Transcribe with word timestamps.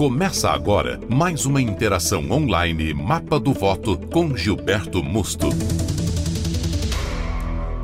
Começa 0.00 0.48
agora 0.48 0.98
mais 1.10 1.44
uma 1.44 1.60
interação 1.60 2.30
online 2.30 2.94
Mapa 2.94 3.38
do 3.38 3.52
Voto 3.52 3.98
com 4.10 4.34
Gilberto 4.34 5.04
Musto. 5.04 5.48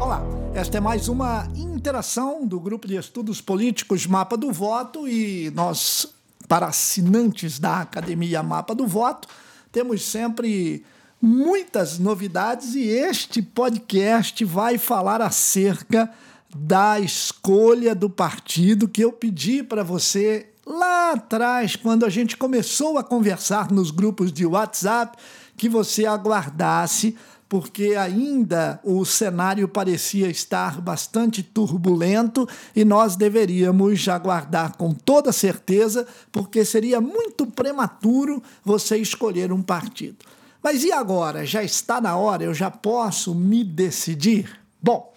Olá, 0.00 0.24
esta 0.54 0.78
é 0.78 0.80
mais 0.80 1.08
uma 1.08 1.46
interação 1.54 2.46
do 2.46 2.58
grupo 2.58 2.88
de 2.88 2.96
estudos 2.96 3.42
políticos 3.42 4.06
Mapa 4.06 4.34
do 4.34 4.50
Voto 4.50 5.06
e 5.06 5.52
nós, 5.54 6.06
para 6.48 6.68
assinantes 6.68 7.58
da 7.58 7.82
Academia 7.82 8.42
Mapa 8.42 8.74
do 8.74 8.86
Voto, 8.86 9.28
temos 9.70 10.02
sempre 10.02 10.86
muitas 11.20 11.98
novidades 11.98 12.74
e 12.74 12.88
este 12.88 13.42
podcast 13.42 14.42
vai 14.42 14.78
falar 14.78 15.20
acerca 15.20 16.10
da 16.56 16.98
escolha 16.98 17.94
do 17.94 18.08
partido 18.08 18.88
que 18.88 19.04
eu 19.04 19.12
pedi 19.12 19.62
para 19.62 19.84
você 19.84 20.46
lá 20.66 21.12
atrás, 21.12 21.76
quando 21.76 22.04
a 22.04 22.10
gente 22.10 22.36
começou 22.36 22.98
a 22.98 23.04
conversar 23.04 23.70
nos 23.70 23.92
grupos 23.92 24.32
de 24.32 24.44
WhatsApp, 24.44 25.16
que 25.56 25.68
você 25.68 26.04
aguardasse, 26.04 27.16
porque 27.48 27.94
ainda 27.94 28.80
o 28.82 29.04
cenário 29.04 29.68
parecia 29.68 30.28
estar 30.28 30.80
bastante 30.80 31.42
turbulento 31.42 32.48
e 32.74 32.84
nós 32.84 33.14
deveríamos 33.14 34.08
aguardar 34.08 34.76
com 34.76 34.92
toda 34.92 35.30
certeza, 35.30 36.06
porque 36.32 36.64
seria 36.64 37.00
muito 37.00 37.46
prematuro 37.46 38.42
você 38.64 38.96
escolher 38.96 39.52
um 39.52 39.62
partido. 39.62 40.24
Mas 40.60 40.82
e 40.82 40.90
agora? 40.90 41.46
Já 41.46 41.62
está 41.62 42.00
na 42.00 42.16
hora? 42.16 42.42
Eu 42.42 42.52
já 42.52 42.70
posso 42.70 43.32
me 43.32 43.62
decidir? 43.62 44.60
Bom, 44.82 45.14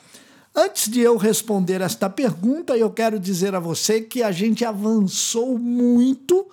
Antes 0.61 0.89
de 0.89 0.99
eu 0.99 1.15
responder 1.15 1.79
esta 1.79 2.09
pergunta, 2.09 2.75
eu 2.75 2.89
quero 2.89 3.17
dizer 3.17 3.55
a 3.55 3.61
você 3.61 4.01
que 4.01 4.21
a 4.21 4.29
gente 4.29 4.65
avançou 4.65 5.57
muito 5.57 6.45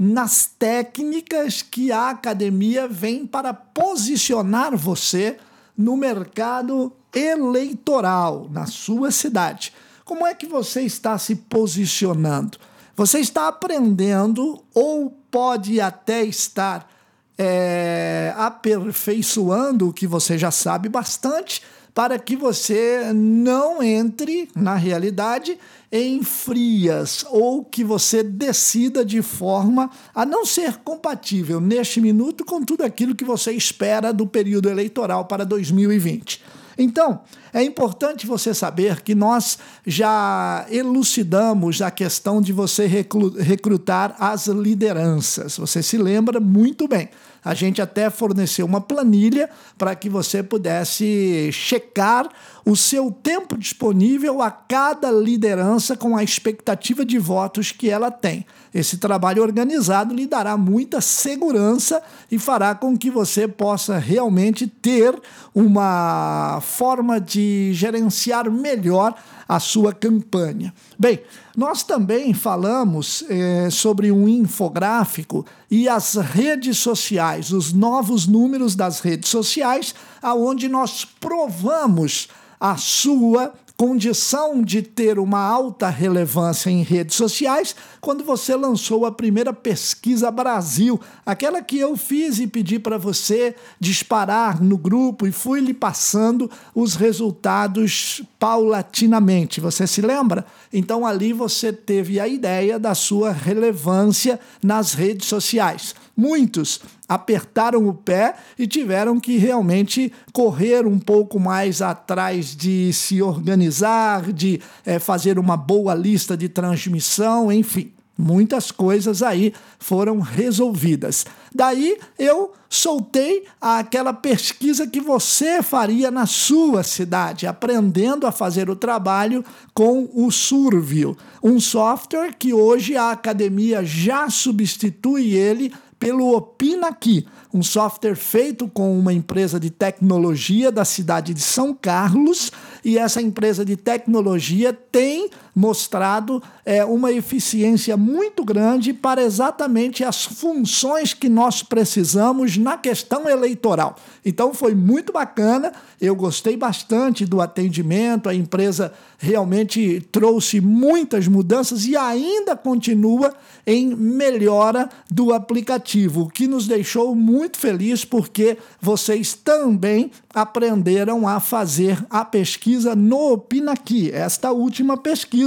nas 0.00 0.46
técnicas 0.58 1.60
que 1.60 1.92
a 1.92 2.08
academia 2.08 2.88
vem 2.88 3.26
para 3.26 3.52
posicionar 3.52 4.74
você 4.74 5.36
no 5.76 5.98
mercado 5.98 6.90
eleitoral 7.14 8.48
na 8.50 8.64
sua 8.64 9.10
cidade. 9.10 9.70
Como 10.02 10.26
é 10.26 10.34
que 10.34 10.46
você 10.46 10.80
está 10.80 11.18
se 11.18 11.34
posicionando? 11.34 12.56
Você 12.96 13.18
está 13.18 13.48
aprendendo 13.48 14.64
ou 14.72 15.10
pode 15.30 15.78
até 15.78 16.24
estar 16.24 16.90
é, 17.36 18.32
aperfeiçoando 18.34 19.90
o 19.90 19.92
que 19.92 20.06
você 20.06 20.38
já 20.38 20.50
sabe 20.50 20.88
bastante 20.88 21.60
para 21.94 22.18
que 22.18 22.36
você 22.36 23.12
não 23.14 23.82
entre 23.82 24.48
na 24.54 24.74
realidade 24.74 25.58
em 25.90 26.22
frias 26.22 27.24
ou 27.28 27.62
que 27.64 27.84
você 27.84 28.22
decida 28.22 29.04
de 29.04 29.20
forma 29.20 29.90
a 30.14 30.24
não 30.24 30.46
ser 30.46 30.78
compatível 30.78 31.60
neste 31.60 32.00
minuto 32.00 32.44
com 32.44 32.64
tudo 32.64 32.82
aquilo 32.82 33.14
que 33.14 33.24
você 33.24 33.52
espera 33.52 34.12
do 34.12 34.26
período 34.26 34.70
eleitoral 34.70 35.26
para 35.26 35.44
2020. 35.44 36.42
Então, 36.78 37.20
é 37.52 37.62
importante 37.62 38.26
você 38.26 38.54
saber 38.54 39.02
que 39.02 39.14
nós 39.14 39.58
já 39.86 40.64
elucidamos 40.70 41.82
a 41.82 41.90
questão 41.90 42.40
de 42.40 42.52
você 42.52 42.86
recrutar 42.86 44.16
as 44.18 44.46
lideranças. 44.46 45.58
Você 45.58 45.82
se 45.82 45.98
lembra 45.98 46.40
muito 46.40 46.88
bem 46.88 47.10
a 47.44 47.54
gente 47.54 47.82
até 47.82 48.08
forneceu 48.08 48.64
uma 48.64 48.80
planilha 48.80 49.50
para 49.76 49.94
que 49.94 50.08
você 50.08 50.42
pudesse 50.42 51.50
checar 51.52 52.28
o 52.64 52.76
seu 52.76 53.10
tempo 53.10 53.58
disponível 53.58 54.40
a 54.40 54.50
cada 54.50 55.10
liderança 55.10 55.96
com 55.96 56.16
a 56.16 56.22
expectativa 56.22 57.04
de 57.04 57.18
votos 57.18 57.72
que 57.72 57.90
ela 57.90 58.10
tem. 58.10 58.46
Esse 58.74 58.96
trabalho 58.96 59.42
organizado 59.42 60.14
lhe 60.14 60.26
dará 60.26 60.56
muita 60.56 61.00
segurança 61.00 62.02
e 62.30 62.38
fará 62.38 62.74
com 62.74 62.96
que 62.96 63.10
você 63.10 63.46
possa 63.46 63.98
realmente 63.98 64.66
ter 64.66 65.14
uma 65.54 66.58
forma 66.62 67.20
de 67.20 67.70
gerenciar 67.74 68.50
melhor 68.50 69.14
a 69.46 69.60
sua 69.60 69.92
campanha. 69.92 70.72
Bem, 70.98 71.20
nós 71.54 71.82
também 71.82 72.32
falamos 72.32 73.22
eh, 73.28 73.68
sobre 73.70 74.10
um 74.10 74.26
infográfico 74.26 75.44
e 75.70 75.86
as 75.86 76.14
redes 76.14 76.78
sociais, 76.78 77.52
os 77.52 77.72
novos 77.74 78.26
números 78.26 78.74
das 78.74 79.00
redes 79.00 79.28
sociais, 79.28 79.94
aonde 80.22 80.68
nós 80.68 81.04
provamos 81.04 82.28
a 82.58 82.76
sua 82.76 83.52
condição 83.82 84.62
de 84.62 84.80
ter 84.80 85.18
uma 85.18 85.40
alta 85.40 85.88
relevância 85.88 86.70
em 86.70 86.84
redes 86.84 87.16
sociais 87.16 87.74
quando 88.00 88.22
você 88.22 88.54
lançou 88.54 89.04
a 89.04 89.10
primeira 89.10 89.52
pesquisa 89.52 90.30
Brasil, 90.30 91.00
aquela 91.26 91.60
que 91.60 91.80
eu 91.80 91.96
fiz 91.96 92.38
e 92.38 92.46
pedi 92.46 92.78
para 92.78 92.96
você 92.96 93.56
disparar 93.80 94.62
no 94.62 94.78
grupo 94.78 95.26
e 95.26 95.32
fui 95.32 95.58
lhe 95.58 95.74
passando 95.74 96.48
os 96.72 96.94
resultados 96.94 98.22
paulatinamente. 98.38 99.60
Você 99.60 99.84
se 99.84 100.00
lembra? 100.00 100.46
Então 100.72 101.04
ali 101.04 101.32
você 101.32 101.72
teve 101.72 102.20
a 102.20 102.28
ideia 102.28 102.78
da 102.78 102.94
sua 102.94 103.32
relevância 103.32 104.38
nas 104.62 104.94
redes 104.94 105.26
sociais. 105.26 105.92
Muitos 106.16 106.80
apertaram 107.14 107.86
o 107.86 107.94
pé 107.94 108.34
e 108.58 108.66
tiveram 108.66 109.20
que 109.20 109.36
realmente 109.36 110.12
correr 110.32 110.86
um 110.86 110.98
pouco 110.98 111.38
mais 111.38 111.82
atrás 111.82 112.56
de 112.56 112.92
se 112.92 113.20
organizar, 113.20 114.32
de 114.32 114.60
é, 114.84 114.98
fazer 114.98 115.38
uma 115.38 115.56
boa 115.56 115.94
lista 115.94 116.36
de 116.36 116.48
transmissão, 116.48 117.52
enfim. 117.52 117.92
Muitas 118.16 118.70
coisas 118.70 119.22
aí 119.22 119.54
foram 119.78 120.20
resolvidas. 120.20 121.24
Daí 121.54 121.98
eu 122.18 122.52
soltei 122.68 123.44
aquela 123.60 124.12
pesquisa 124.12 124.86
que 124.86 125.00
você 125.00 125.62
faria 125.62 126.10
na 126.10 126.26
sua 126.26 126.82
cidade, 126.82 127.46
aprendendo 127.46 128.26
a 128.26 128.32
fazer 128.32 128.68
o 128.68 128.76
trabalho 128.76 129.42
com 129.74 130.08
o 130.14 130.30
Survio, 130.30 131.16
um 131.42 131.58
software 131.58 132.34
que 132.38 132.52
hoje 132.52 132.96
a 132.96 133.10
academia 133.10 133.82
já 133.84 134.28
substitui 134.28 135.34
ele 135.34 135.72
pelo 136.02 136.36
Opina 136.36 136.88
Aqui, 136.88 137.28
um 137.54 137.62
software 137.62 138.16
feito 138.16 138.66
com 138.66 138.98
uma 138.98 139.12
empresa 139.12 139.60
de 139.60 139.70
tecnologia 139.70 140.72
da 140.72 140.84
cidade 140.84 141.32
de 141.32 141.40
São 141.40 141.72
Carlos, 141.72 142.50
e 142.84 142.98
essa 142.98 143.22
empresa 143.22 143.64
de 143.64 143.76
tecnologia 143.76 144.72
tem 144.72 145.30
mostrado 145.54 146.42
é, 146.64 146.84
uma 146.84 147.12
eficiência 147.12 147.96
muito 147.96 148.44
grande 148.44 148.92
para 148.92 149.22
exatamente 149.22 150.02
as 150.02 150.24
funções 150.24 151.12
que 151.12 151.28
nós 151.28 151.62
precisamos 151.62 152.56
na 152.56 152.78
questão 152.78 153.28
eleitoral. 153.28 153.96
Então 154.24 154.54
foi 154.54 154.74
muito 154.74 155.12
bacana, 155.12 155.72
eu 156.00 156.14
gostei 156.14 156.56
bastante 156.56 157.26
do 157.26 157.40
atendimento, 157.40 158.28
a 158.28 158.34
empresa 158.34 158.92
realmente 159.18 160.00
trouxe 160.10 160.60
muitas 160.60 161.28
mudanças 161.28 161.84
e 161.86 161.96
ainda 161.96 162.56
continua 162.56 163.34
em 163.66 163.94
melhora 163.94 164.88
do 165.10 165.32
aplicativo, 165.32 166.22
o 166.22 166.28
que 166.28 166.48
nos 166.48 166.66
deixou 166.66 167.14
muito 167.14 167.58
feliz 167.58 168.04
porque 168.04 168.56
vocês 168.80 169.34
também 169.34 170.10
aprenderam 170.34 171.28
a 171.28 171.38
fazer 171.38 172.04
a 172.08 172.24
pesquisa 172.24 172.96
no 172.96 173.32
Opinaqui, 173.32 174.10
esta 174.10 174.50
última 174.50 174.96
pesquisa 174.96 175.41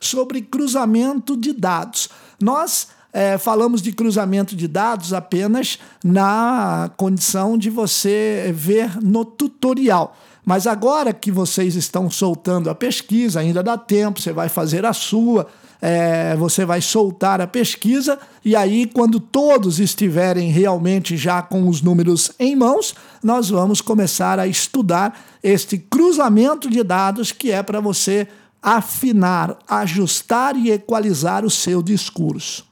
sobre 0.00 0.42
cruzamento 0.42 1.36
de 1.36 1.52
dados. 1.52 2.08
Nós 2.40 2.88
é, 3.12 3.38
falamos 3.38 3.82
de 3.82 3.92
cruzamento 3.92 4.54
de 4.54 4.68
dados 4.68 5.12
apenas 5.12 5.78
na 6.02 6.90
condição 6.96 7.58
de 7.58 7.70
você 7.70 8.52
ver 8.54 9.02
no 9.02 9.24
tutorial. 9.24 10.16
Mas 10.44 10.66
agora 10.66 11.12
que 11.12 11.30
vocês 11.30 11.74
estão 11.74 12.10
soltando 12.10 12.70
a 12.70 12.74
pesquisa, 12.74 13.40
ainda 13.40 13.62
dá 13.62 13.76
tempo, 13.76 14.20
você 14.20 14.32
vai 14.32 14.48
fazer 14.48 14.86
a 14.86 14.92
sua, 14.92 15.46
é, 15.82 16.34
você 16.36 16.64
vai 16.64 16.80
soltar 16.80 17.40
a 17.40 17.46
pesquisa, 17.46 18.18
e 18.44 18.56
aí, 18.56 18.86
quando 18.86 19.20
todos 19.20 19.78
estiverem 19.78 20.50
realmente 20.50 21.16
já 21.16 21.42
com 21.42 21.68
os 21.68 21.82
números 21.82 22.32
em 22.38 22.56
mãos, 22.56 22.94
nós 23.22 23.50
vamos 23.50 23.80
começar 23.80 24.38
a 24.38 24.46
estudar 24.46 25.20
este 25.42 25.78
cruzamento 25.78 26.70
de 26.70 26.82
dados 26.82 27.32
que 27.32 27.50
é 27.50 27.62
para 27.62 27.80
você 27.80 28.26
afinar, 28.62 29.58
ajustar 29.68 30.56
e 30.56 30.70
equalizar 30.70 31.44
o 31.44 31.50
seu 31.50 31.82
discurso. 31.82 32.66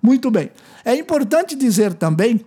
Muito 0.00 0.30
bem. 0.30 0.50
É 0.84 0.94
importante 0.94 1.54
dizer 1.54 1.94
também 1.94 2.44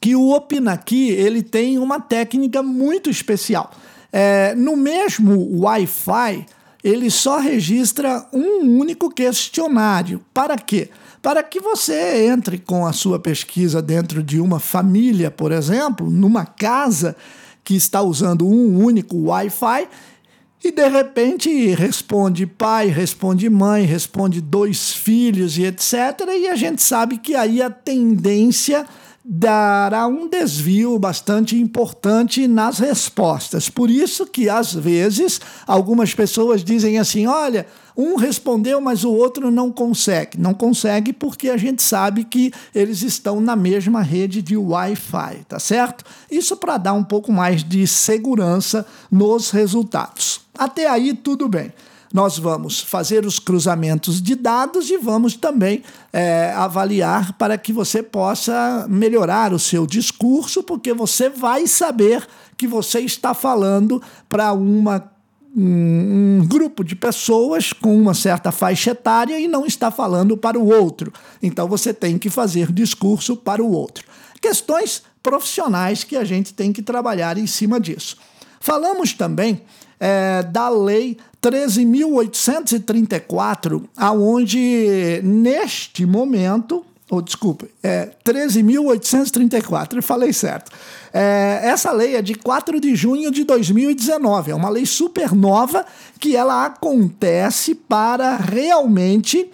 que 0.00 0.16
o 0.16 0.34
Opinaqui 0.34 1.10
ele 1.10 1.42
tem 1.42 1.78
uma 1.78 2.00
técnica 2.00 2.62
muito 2.62 3.08
especial. 3.08 3.70
É, 4.12 4.54
no 4.54 4.76
mesmo 4.76 5.60
Wi-Fi, 5.60 6.44
ele 6.82 7.10
só 7.10 7.38
registra 7.38 8.26
um 8.32 8.78
único 8.78 9.08
questionário. 9.08 10.20
Para 10.34 10.56
quê? 10.56 10.90
Para 11.22 11.42
que 11.42 11.60
você 11.60 12.26
entre 12.26 12.58
com 12.58 12.84
a 12.84 12.92
sua 12.92 13.18
pesquisa 13.18 13.80
dentro 13.80 14.22
de 14.22 14.40
uma 14.40 14.58
família, 14.58 15.30
por 15.30 15.52
exemplo, 15.52 16.10
numa 16.10 16.44
casa 16.44 17.14
que 17.62 17.76
está 17.76 18.02
usando 18.02 18.44
um 18.44 18.84
único 18.84 19.16
Wi-Fi 19.28 19.88
E 20.64 20.70
de 20.70 20.88
repente 20.88 21.74
responde 21.74 22.46
pai, 22.46 22.86
responde 22.86 23.50
mãe, 23.50 23.84
responde 23.84 24.40
dois 24.40 24.92
filhos 24.92 25.58
e 25.58 25.64
etc. 25.64 25.94
E 26.38 26.48
a 26.48 26.54
gente 26.54 26.82
sabe 26.82 27.18
que 27.18 27.34
aí 27.34 27.60
a 27.60 27.68
tendência 27.68 28.86
dará 29.24 30.06
um 30.06 30.28
desvio 30.28 30.98
bastante 30.98 31.56
importante 31.56 32.48
nas 32.48 32.78
respostas. 32.78 33.68
Por 33.68 33.88
isso 33.88 34.26
que 34.26 34.48
às 34.48 34.72
vezes 34.72 35.40
algumas 35.66 36.14
pessoas 36.14 36.64
dizem 36.64 36.98
assim: 36.98 37.26
"Olha, 37.26 37.66
um 37.96 38.16
respondeu, 38.16 38.80
mas 38.80 39.04
o 39.04 39.12
outro 39.12 39.50
não 39.50 39.70
consegue". 39.70 40.38
Não 40.38 40.52
consegue 40.52 41.12
porque 41.12 41.50
a 41.50 41.56
gente 41.56 41.82
sabe 41.82 42.24
que 42.24 42.52
eles 42.74 43.02
estão 43.02 43.40
na 43.40 43.54
mesma 43.54 44.02
rede 44.02 44.42
de 44.42 44.56
Wi-Fi, 44.56 45.44
tá 45.48 45.60
certo? 45.60 46.04
Isso 46.30 46.56
para 46.56 46.76
dar 46.76 46.92
um 46.92 47.04
pouco 47.04 47.32
mais 47.32 47.62
de 47.62 47.86
segurança 47.86 48.84
nos 49.10 49.50
resultados. 49.50 50.40
Até 50.58 50.88
aí 50.88 51.14
tudo 51.14 51.48
bem 51.48 51.72
nós 52.12 52.38
vamos 52.38 52.80
fazer 52.80 53.24
os 53.24 53.38
cruzamentos 53.38 54.20
de 54.20 54.34
dados 54.34 54.90
e 54.90 54.98
vamos 54.98 55.34
também 55.34 55.82
é, 56.12 56.52
avaliar 56.54 57.32
para 57.34 57.56
que 57.56 57.72
você 57.72 58.02
possa 58.02 58.86
melhorar 58.88 59.52
o 59.52 59.58
seu 59.58 59.86
discurso, 59.86 60.62
porque 60.62 60.92
você 60.92 61.28
vai 61.28 61.66
saber 61.66 62.26
que 62.56 62.66
você 62.66 63.00
está 63.00 63.32
falando 63.32 64.02
para 64.28 64.52
uma 64.52 65.10
um, 65.54 66.46
grupo 66.46 66.82
de 66.82 66.96
pessoas 66.96 67.72
com 67.72 67.94
uma 67.94 68.14
certa 68.14 68.50
faixa 68.50 68.92
etária 68.92 69.38
e 69.38 69.46
não 69.46 69.66
está 69.66 69.90
falando 69.90 70.36
para 70.36 70.58
o 70.58 70.66
outro. 70.66 71.12
Então 71.42 71.68
você 71.68 71.92
tem 71.92 72.18
que 72.18 72.30
fazer 72.30 72.72
discurso 72.72 73.36
para 73.36 73.62
o 73.62 73.70
outro. 73.70 74.04
Questões 74.40 75.02
profissionais 75.22 76.04
que 76.04 76.16
a 76.16 76.24
gente 76.24 76.54
tem 76.54 76.72
que 76.72 76.82
trabalhar 76.82 77.36
em 77.36 77.46
cima 77.46 77.78
disso. 77.78 78.16
Falamos 78.60 79.12
também 79.12 79.62
é, 80.00 80.42
da 80.42 80.68
lei 80.68 81.18
13.834, 81.42 83.82
aonde 83.96 85.20
neste 85.24 86.06
momento, 86.06 86.84
ou 87.10 87.18
oh, 87.18 87.22
desculpe, 87.22 87.68
é 87.82 88.10
13.834, 88.24 89.96
eu 89.96 90.02
falei 90.02 90.32
certo. 90.32 90.70
É, 91.12 91.62
essa 91.64 91.90
lei 91.90 92.14
é 92.14 92.22
de 92.22 92.36
4 92.36 92.80
de 92.80 92.94
junho 92.94 93.32
de 93.32 93.42
2019, 93.42 94.52
é 94.52 94.54
uma 94.54 94.70
lei 94.70 94.86
super 94.86 95.34
nova 95.34 95.84
que 96.20 96.36
ela 96.36 96.64
acontece 96.64 97.74
para 97.74 98.36
realmente 98.36 99.50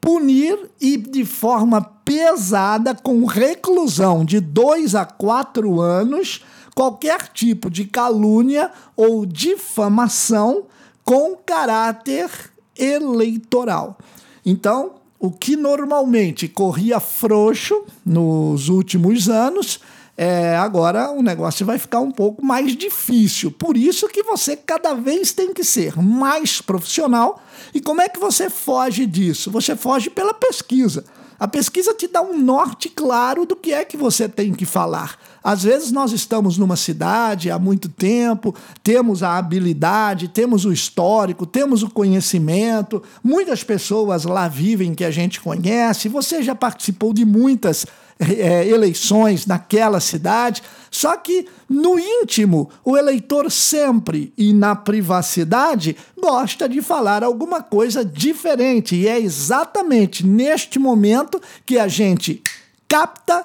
punir 0.00 0.56
e 0.80 0.96
de 0.96 1.24
forma 1.24 1.82
pesada 1.82 2.94
com 2.94 3.24
reclusão 3.24 4.24
de 4.24 4.38
2 4.38 4.94
a 4.94 5.04
4 5.04 5.80
anos 5.80 6.40
qualquer 6.76 7.26
tipo 7.28 7.68
de 7.68 7.86
calúnia 7.86 8.70
ou 8.94 9.26
difamação 9.26 10.66
com 11.06 11.36
caráter 11.36 12.28
eleitoral. 12.76 13.96
Então, 14.44 14.96
o 15.20 15.30
que 15.30 15.56
normalmente 15.56 16.48
corria 16.48 16.98
frouxo 16.98 17.84
nos 18.04 18.68
últimos 18.68 19.28
anos, 19.28 19.80
é, 20.16 20.56
agora 20.56 21.12
o 21.12 21.22
negócio 21.22 21.64
vai 21.64 21.78
ficar 21.78 22.00
um 22.00 22.10
pouco 22.10 22.44
mais 22.44 22.76
difícil. 22.76 23.52
Por 23.52 23.76
isso 23.76 24.08
que 24.08 24.24
você 24.24 24.56
cada 24.56 24.94
vez 24.94 25.32
tem 25.32 25.54
que 25.54 25.62
ser 25.62 25.96
mais 25.96 26.60
profissional. 26.60 27.40
E 27.72 27.80
como 27.80 28.00
é 28.02 28.08
que 28.08 28.18
você 28.18 28.50
foge 28.50 29.06
disso? 29.06 29.48
Você 29.52 29.76
foge 29.76 30.10
pela 30.10 30.34
pesquisa. 30.34 31.04
A 31.38 31.46
pesquisa 31.46 31.92
te 31.92 32.08
dá 32.08 32.22
um 32.22 32.38
norte 32.38 32.88
claro 32.88 33.44
do 33.44 33.54
que 33.54 33.72
é 33.72 33.84
que 33.84 33.96
você 33.96 34.28
tem 34.28 34.54
que 34.54 34.64
falar. 34.64 35.18
Às 35.44 35.62
vezes 35.62 35.92
nós 35.92 36.12
estamos 36.12 36.56
numa 36.56 36.76
cidade 36.76 37.50
há 37.50 37.58
muito 37.58 37.88
tempo, 37.88 38.54
temos 38.82 39.22
a 39.22 39.36
habilidade, 39.36 40.28
temos 40.28 40.64
o 40.64 40.72
histórico, 40.72 41.44
temos 41.44 41.82
o 41.82 41.90
conhecimento, 41.90 43.02
muitas 43.22 43.62
pessoas 43.62 44.24
lá 44.24 44.48
vivem 44.48 44.94
que 44.94 45.04
a 45.04 45.10
gente 45.10 45.40
conhece, 45.40 46.08
você 46.08 46.42
já 46.42 46.54
participou 46.54 47.12
de 47.12 47.24
muitas 47.24 47.86
é, 48.18 48.66
eleições 48.66 49.46
naquela 49.46 50.00
cidade. 50.00 50.62
Só 50.90 51.16
que 51.16 51.46
no 51.68 51.98
íntimo, 51.98 52.70
o 52.84 52.96
eleitor 52.96 53.50
sempre 53.50 54.32
e 54.36 54.52
na 54.52 54.74
privacidade 54.74 55.96
gosta 56.18 56.68
de 56.68 56.80
falar 56.80 57.22
alguma 57.22 57.62
coisa 57.62 58.04
diferente. 58.04 58.96
E 58.96 59.06
é 59.08 59.18
exatamente 59.18 60.24
neste 60.26 60.78
momento 60.78 61.40
que 61.64 61.78
a 61.78 61.88
gente 61.88 62.42
capta 62.88 63.44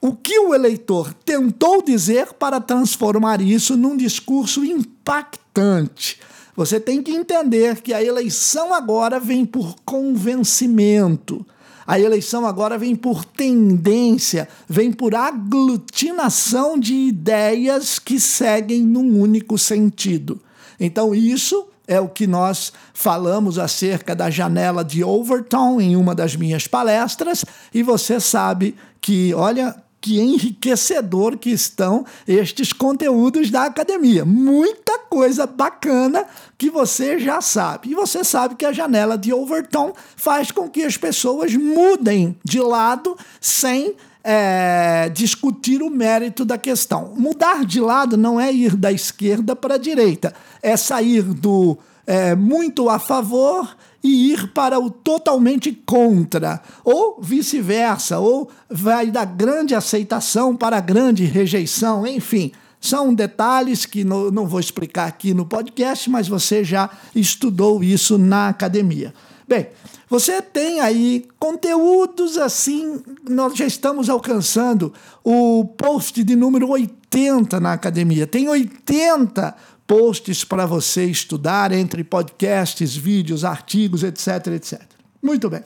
o 0.00 0.14
que 0.14 0.38
o 0.38 0.54
eleitor 0.54 1.12
tentou 1.24 1.82
dizer 1.82 2.32
para 2.34 2.60
transformar 2.60 3.40
isso 3.40 3.76
num 3.76 3.96
discurso 3.96 4.64
impactante. 4.64 6.20
Você 6.56 6.80
tem 6.80 7.02
que 7.02 7.12
entender 7.12 7.80
que 7.82 7.92
a 7.94 8.02
eleição 8.02 8.74
agora 8.74 9.20
vem 9.20 9.44
por 9.44 9.76
convencimento. 9.84 11.46
A 11.88 11.98
eleição 11.98 12.44
agora 12.44 12.76
vem 12.76 12.94
por 12.94 13.24
tendência, 13.24 14.46
vem 14.68 14.92
por 14.92 15.14
aglutinação 15.14 16.78
de 16.78 16.92
ideias 16.92 17.98
que 17.98 18.20
seguem 18.20 18.82
num 18.82 19.18
único 19.18 19.56
sentido. 19.56 20.38
Então, 20.78 21.14
isso 21.14 21.66
é 21.86 21.98
o 21.98 22.06
que 22.06 22.26
nós 22.26 22.74
falamos 22.92 23.58
acerca 23.58 24.14
da 24.14 24.28
janela 24.28 24.84
de 24.84 25.02
Overton 25.02 25.80
em 25.80 25.96
uma 25.96 26.14
das 26.14 26.36
minhas 26.36 26.66
palestras, 26.66 27.42
e 27.72 27.82
você 27.82 28.20
sabe 28.20 28.76
que, 29.00 29.32
olha, 29.32 29.74
que 30.00 30.20
enriquecedor 30.20 31.36
que 31.36 31.50
estão 31.50 32.04
estes 32.26 32.72
conteúdos 32.72 33.50
da 33.50 33.64
academia. 33.64 34.24
Muita 34.24 34.98
coisa 34.98 35.46
bacana 35.46 36.24
que 36.56 36.70
você 36.70 37.18
já 37.18 37.40
sabe. 37.40 37.90
E 37.90 37.94
você 37.94 38.22
sabe 38.22 38.54
que 38.54 38.64
a 38.64 38.72
janela 38.72 39.18
de 39.18 39.32
Overton 39.32 39.92
faz 40.16 40.50
com 40.50 40.68
que 40.68 40.82
as 40.82 40.96
pessoas 40.96 41.54
mudem 41.54 42.36
de 42.44 42.60
lado 42.60 43.16
sem 43.40 43.96
é, 44.22 45.10
discutir 45.14 45.82
o 45.82 45.90
mérito 45.90 46.44
da 46.44 46.58
questão. 46.58 47.14
Mudar 47.16 47.64
de 47.64 47.80
lado 47.80 48.16
não 48.16 48.40
é 48.40 48.52
ir 48.52 48.76
da 48.76 48.92
esquerda 48.92 49.56
para 49.56 49.74
a 49.74 49.78
direita, 49.78 50.34
é 50.62 50.76
sair 50.76 51.22
do 51.22 51.78
é, 52.06 52.34
muito 52.34 52.88
a 52.88 52.98
favor 52.98 53.76
e 54.02 54.32
ir 54.32 54.52
para 54.52 54.78
o 54.78 54.90
totalmente 54.90 55.72
contra, 55.84 56.62
ou 56.84 57.18
vice-versa, 57.20 58.18
ou 58.18 58.50
vai 58.70 59.10
da 59.10 59.24
grande 59.24 59.74
aceitação 59.74 60.56
para 60.56 60.76
a 60.76 60.80
grande 60.80 61.24
rejeição, 61.24 62.06
enfim. 62.06 62.52
São 62.80 63.12
detalhes 63.12 63.84
que 63.84 64.04
não, 64.04 64.46
vou 64.46 64.60
explicar 64.60 65.08
aqui 65.08 65.34
no 65.34 65.44
podcast, 65.44 66.08
mas 66.08 66.28
você 66.28 66.62
já 66.62 66.88
estudou 67.14 67.82
isso 67.82 68.16
na 68.16 68.48
academia. 68.48 69.12
Bem, 69.48 69.68
você 70.10 70.42
tem 70.42 70.80
aí 70.80 71.26
conteúdos 71.38 72.36
assim, 72.36 73.02
nós 73.26 73.56
já 73.56 73.64
estamos 73.64 74.10
alcançando 74.10 74.92
o 75.24 75.64
post 75.64 76.22
de 76.22 76.36
número 76.36 76.68
80 76.68 77.58
na 77.58 77.72
academia. 77.72 78.26
Tem 78.26 78.46
80 78.46 79.56
posts 79.86 80.44
para 80.44 80.66
você 80.66 81.06
estudar 81.06 81.72
entre 81.72 82.04
podcasts, 82.04 82.94
vídeos, 82.94 83.42
artigos, 83.42 84.02
etc, 84.02 84.48
etc. 84.48 84.82
Muito 85.22 85.48
bem. 85.48 85.64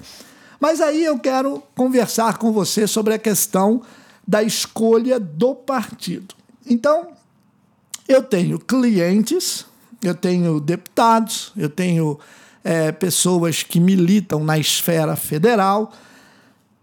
Mas 0.60 0.80
aí 0.80 1.04
eu 1.04 1.18
quero 1.18 1.60
conversar 1.74 2.38
com 2.38 2.52
você 2.52 2.86
sobre 2.86 3.14
a 3.14 3.18
questão 3.18 3.82
da 4.26 4.44
escolha 4.44 5.18
do 5.18 5.56
partido. 5.56 6.36
Então, 6.64 7.08
eu 8.06 8.22
tenho 8.22 8.60
clientes, 8.60 9.66
eu 10.00 10.14
tenho 10.14 10.60
deputados, 10.60 11.52
eu 11.56 11.68
tenho 11.68 12.16
é, 12.64 12.92
pessoas 12.92 13.62
que 13.62 13.80
militam 13.80 14.44
na 14.44 14.58
esfera 14.58 15.16
federal, 15.16 15.92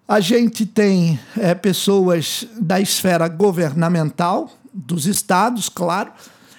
a 0.08 0.20
gente 0.20 0.66
tem 0.66 1.20
é, 1.38 1.54
pessoas 1.54 2.48
da 2.60 2.82
esfera 2.82 3.28
governamental, 3.28 4.52
dos 4.74 5.06
estados, 5.06 5.70
claro, 5.70 6.12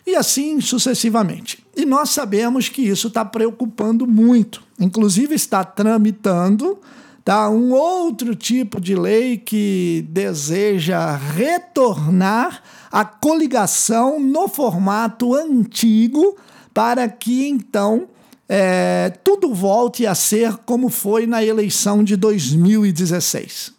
e 0.06 0.16
assim 0.16 0.60
sucessivamente. 0.60 1.64
E 1.76 1.84
nós 1.84 2.10
sabemos 2.10 2.68
que 2.68 2.82
isso 2.82 3.08
está 3.08 3.24
preocupando 3.24 4.06
muito. 4.06 4.62
Inclusive, 4.78 5.34
está 5.34 5.64
tramitando 5.64 6.78
tá, 7.24 7.48
um 7.50 7.72
outro 7.72 8.34
tipo 8.34 8.80
de 8.80 8.94
lei 8.94 9.36
que 9.36 10.06
deseja 10.08 11.16
retornar 11.16 12.62
a 12.90 13.04
coligação 13.04 14.18
no 14.18 14.48
formato 14.48 15.34
antigo, 15.34 16.36
para 16.72 17.08
que 17.08 17.46
então 17.46 18.08
é, 18.52 19.11
tudo 19.23 19.54
volte 19.54 20.04
a 20.04 20.12
ser 20.12 20.57
como 20.66 20.88
foi 20.88 21.25
na 21.25 21.40
eleição 21.40 22.02
de 22.02 22.16
2016. 22.16 23.73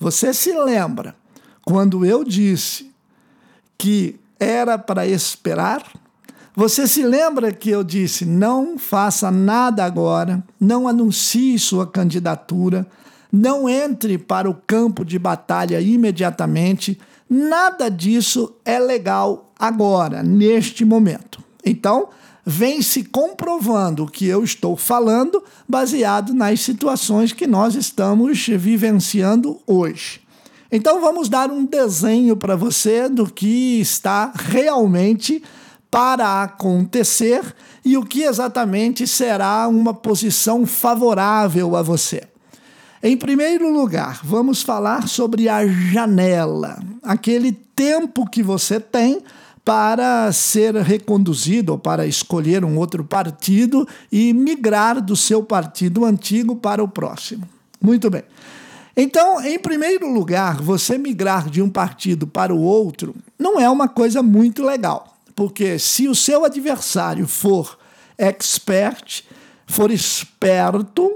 Você 0.00 0.32
se 0.32 0.52
lembra 0.52 1.14
quando 1.66 2.02
eu 2.02 2.24
disse 2.24 2.90
que 3.76 4.18
era 4.40 4.78
para 4.78 5.06
esperar? 5.06 5.82
Você 6.56 6.88
se 6.88 7.02
lembra 7.02 7.52
que 7.52 7.68
eu 7.68 7.84
disse: 7.84 8.24
não 8.24 8.78
faça 8.78 9.30
nada 9.30 9.84
agora, 9.84 10.42
não 10.58 10.88
anuncie 10.88 11.58
sua 11.58 11.86
candidatura, 11.86 12.86
não 13.30 13.68
entre 13.68 14.16
para 14.16 14.48
o 14.48 14.54
campo 14.54 15.04
de 15.04 15.18
batalha 15.18 15.78
imediatamente, 15.78 16.98
nada 17.28 17.90
disso 17.90 18.54
é 18.64 18.78
legal 18.78 19.52
agora, 19.58 20.22
neste 20.22 20.86
momento. 20.86 21.44
Então, 21.62 22.08
vem 22.50 22.80
se 22.80 23.04
comprovando 23.04 24.04
o 24.04 24.10
que 24.10 24.26
eu 24.26 24.42
estou 24.42 24.74
falando, 24.74 25.44
baseado 25.68 26.32
nas 26.32 26.60
situações 26.60 27.30
que 27.30 27.46
nós 27.46 27.74
estamos 27.74 28.46
vivenciando 28.46 29.60
hoje. 29.66 30.22
Então 30.72 30.98
vamos 30.98 31.28
dar 31.28 31.50
um 31.50 31.66
desenho 31.66 32.38
para 32.38 32.56
você 32.56 33.06
do 33.06 33.26
que 33.26 33.78
está 33.80 34.32
realmente 34.34 35.42
para 35.90 36.42
acontecer 36.42 37.42
e 37.84 37.98
o 37.98 38.04
que 38.04 38.22
exatamente 38.22 39.06
será 39.06 39.68
uma 39.68 39.92
posição 39.92 40.64
favorável 40.64 41.76
a 41.76 41.82
você. 41.82 42.22
Em 43.02 43.14
primeiro 43.14 43.70
lugar, 43.70 44.20
vamos 44.24 44.62
falar 44.62 45.06
sobre 45.06 45.50
a 45.50 45.66
janela, 45.66 46.82
aquele 47.02 47.52
tempo 47.52 48.28
que 48.28 48.42
você 48.42 48.80
tem 48.80 49.22
para 49.68 50.32
ser 50.32 50.74
reconduzido 50.76 51.72
ou 51.72 51.78
para 51.78 52.06
escolher 52.06 52.64
um 52.64 52.78
outro 52.78 53.04
partido 53.04 53.86
e 54.10 54.32
migrar 54.32 54.98
do 54.98 55.14
seu 55.14 55.42
partido 55.42 56.06
antigo 56.06 56.56
para 56.56 56.82
o 56.82 56.88
próximo. 56.88 57.46
Muito 57.78 58.08
bem. 58.08 58.22
Então, 58.96 59.44
em 59.44 59.58
primeiro 59.58 60.10
lugar, 60.10 60.62
você 60.62 60.96
migrar 60.96 61.50
de 61.50 61.60
um 61.60 61.68
partido 61.68 62.26
para 62.26 62.54
o 62.54 62.62
outro 62.62 63.14
não 63.38 63.60
é 63.60 63.68
uma 63.68 63.88
coisa 63.88 64.22
muito 64.22 64.62
legal, 64.62 65.18
porque 65.36 65.78
se 65.78 66.08
o 66.08 66.14
seu 66.14 66.46
adversário 66.46 67.28
for 67.28 67.78
expert, 68.16 69.22
for 69.66 69.90
esperto 69.90 71.12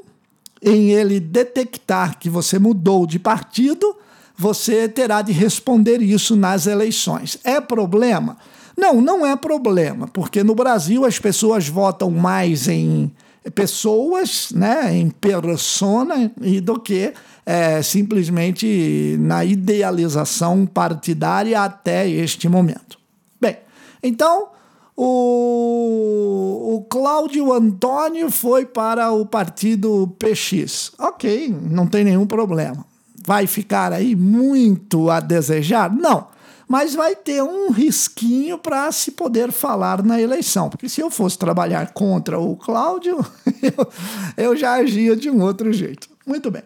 em 0.61 0.91
ele 0.91 1.19
detectar 1.19 2.19
que 2.19 2.29
você 2.29 2.59
mudou 2.59 3.07
de 3.07 3.19
partido, 3.19 3.97
você 4.37 4.89
terá 4.89 5.23
de 5.23 5.33
responder 5.33 6.01
isso 6.03 6.37
nas 6.37 6.67
eleições. 6.67 7.39
É 7.45 7.61
problema? 7.61 8.37
Não, 8.77 9.01
não 9.01 9.27
é 9.27 9.37
problema, 9.37 10.09
porque 10.09 10.43
no 10.43 10.55
Brasil 10.55 11.05
as 11.05 11.19
pessoas 11.19 11.69
votam 11.69 12.11
mais 12.11 12.69
em 12.69 13.13
pessoas, 13.55 14.51
né, 14.53 14.95
em 14.95 15.11
persona, 15.11 16.31
e 16.41 16.61
do 16.61 16.79
que 16.79 17.13
é, 17.45 17.83
simplesmente 17.83 19.17
na 19.19 19.45
idealização 19.45 20.65
partidária 20.65 21.61
até 21.61 22.09
este 22.09 22.49
momento. 22.49 22.99
Bem, 23.41 23.59
então 24.03 24.49
o, 24.97 26.77
o 26.77 26.83
Cláudio 26.89 27.53
Antônio 27.53 28.31
foi 28.31 28.65
para 28.65 29.11
o 29.11 29.27
partido 29.27 30.15
PX. 30.19 30.93
Ok, 30.99 31.55
não 31.71 31.87
tem 31.87 32.05
nenhum 32.05 32.27
problema. 32.27 32.87
Vai 33.25 33.47
ficar 33.47 33.93
aí 33.93 34.17
muito 34.17 35.11
a 35.11 35.21
desejar? 35.21 35.93
Não 35.93 36.33
mas 36.73 36.95
vai 36.95 37.15
ter 37.15 37.43
um 37.43 37.71
risquinho 37.71 38.57
para 38.57 38.91
se 38.93 39.11
poder 39.11 39.53
falar 39.53 40.03
na 40.03 40.19
eleição. 40.19 40.71
Porque 40.71 40.89
se 40.89 41.03
eu 41.03 41.11
fosse 41.11 41.37
trabalhar 41.37 41.93
contra 41.93 42.41
o 42.41 42.57
Cláudio, 42.57 43.19
eu, 43.63 43.93
eu 44.39 44.57
já 44.57 44.73
agia 44.77 45.15
de 45.15 45.29
um 45.29 45.43
outro 45.43 45.71
jeito. 45.71 46.09
Muito 46.27 46.51
bem. 46.51 46.63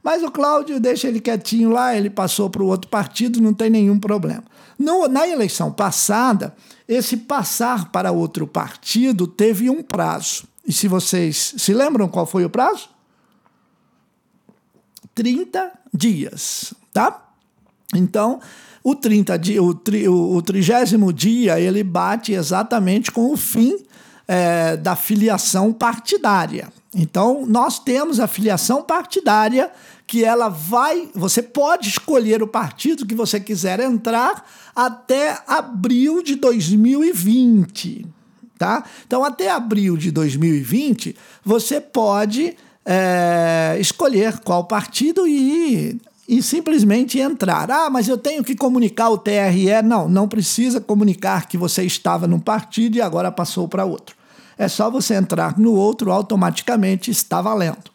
Mas 0.00 0.22
o 0.22 0.30
Cláudio 0.30 0.78
deixa 0.78 1.08
ele 1.08 1.18
quietinho 1.18 1.70
lá, 1.70 1.92
ele 1.96 2.08
passou 2.08 2.48
para 2.48 2.62
o 2.62 2.66
outro 2.66 2.88
partido, 2.88 3.40
não 3.40 3.52
tem 3.52 3.68
nenhum 3.68 3.98
problema. 3.98 4.44
No, 4.78 5.08
na 5.08 5.26
eleição 5.26 5.72
passada, 5.72 6.54
esse 6.86 7.16
passar 7.16 7.90
para 7.90 8.12
outro 8.12 8.46
partido 8.46 9.26
teve 9.26 9.68
um 9.68 9.82
prazo. 9.82 10.44
E 10.64 10.72
se 10.72 10.86
vocês 10.86 11.54
se 11.58 11.74
lembram 11.74 12.06
qual 12.06 12.26
foi 12.26 12.44
o 12.44 12.50
prazo? 12.50 12.88
30 15.18 15.72
dias, 15.92 16.72
tá? 16.92 17.28
Então, 17.92 18.38
o, 18.84 18.94
30 18.94 19.36
dia, 19.36 19.60
o, 19.60 19.74
tri, 19.74 20.08
o, 20.08 20.36
o 20.36 20.40
trigésimo 20.40 21.12
dia 21.12 21.58
ele 21.58 21.82
bate 21.82 22.32
exatamente 22.32 23.10
com 23.10 23.32
o 23.32 23.36
fim 23.36 23.78
é, 24.28 24.76
da 24.76 24.94
filiação 24.94 25.72
partidária. 25.72 26.72
Então, 26.94 27.44
nós 27.46 27.80
temos 27.80 28.20
a 28.20 28.28
filiação 28.28 28.80
partidária 28.80 29.72
que 30.06 30.24
ela 30.24 30.48
vai. 30.48 31.08
Você 31.16 31.42
pode 31.42 31.88
escolher 31.88 32.40
o 32.40 32.46
partido 32.46 33.04
que 33.04 33.14
você 33.16 33.40
quiser 33.40 33.80
entrar 33.80 34.48
até 34.72 35.42
abril 35.48 36.22
de 36.22 36.36
2020. 36.36 38.06
Tá? 38.56 38.84
Então, 39.04 39.24
até 39.24 39.50
abril 39.50 39.96
de 39.96 40.12
2020, 40.12 41.16
você 41.44 41.80
pode 41.80 42.56
é, 42.90 43.76
escolher 43.78 44.38
qual 44.38 44.64
partido 44.64 45.28
e 45.28 46.00
e 46.28 46.42
simplesmente 46.42 47.18
entrar. 47.18 47.70
Ah, 47.70 47.88
mas 47.88 48.06
eu 48.06 48.18
tenho 48.18 48.44
que 48.44 48.54
comunicar 48.54 49.08
o 49.08 49.16
TRE. 49.16 49.80
Não, 49.82 50.08
não 50.10 50.28
precisa 50.28 50.78
comunicar 50.78 51.48
que 51.48 51.56
você 51.56 51.84
estava 51.84 52.26
num 52.26 52.38
partido 52.38 52.96
e 52.96 53.00
agora 53.00 53.32
passou 53.32 53.66
para 53.66 53.86
outro. 53.86 54.14
É 54.58 54.68
só 54.68 54.90
você 54.90 55.14
entrar 55.14 55.58
no 55.58 55.72
outro, 55.72 56.12
automaticamente 56.12 57.10
está 57.10 57.40
valendo. 57.40 57.90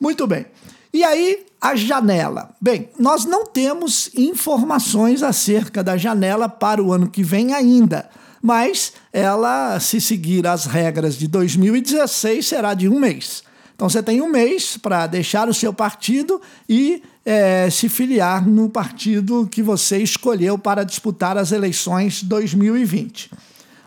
Muito 0.00 0.26
bem. 0.26 0.46
E 0.92 1.04
aí, 1.04 1.46
a 1.60 1.76
janela. 1.76 2.50
Bem, 2.60 2.88
nós 2.98 3.24
não 3.24 3.46
temos 3.46 4.10
informações 4.16 5.22
acerca 5.22 5.84
da 5.84 5.96
janela 5.96 6.48
para 6.48 6.82
o 6.82 6.92
ano 6.92 7.08
que 7.08 7.22
vem 7.22 7.54
ainda, 7.54 8.10
mas 8.42 8.92
ela, 9.12 9.78
se 9.78 10.00
seguir 10.00 10.48
as 10.48 10.66
regras 10.66 11.14
de 11.16 11.28
2016, 11.28 12.44
será 12.44 12.74
de 12.74 12.88
um 12.88 12.98
mês. 12.98 13.44
Então 13.82 13.90
você 13.90 14.00
tem 14.00 14.22
um 14.22 14.30
mês 14.30 14.76
para 14.76 15.08
deixar 15.08 15.48
o 15.48 15.52
seu 15.52 15.74
partido 15.74 16.40
e 16.68 17.02
é, 17.24 17.68
se 17.68 17.88
filiar 17.88 18.46
no 18.46 18.68
partido 18.68 19.48
que 19.50 19.60
você 19.60 19.98
escolheu 19.98 20.56
para 20.56 20.84
disputar 20.84 21.36
as 21.36 21.50
eleições 21.50 22.22
2020. 22.22 23.32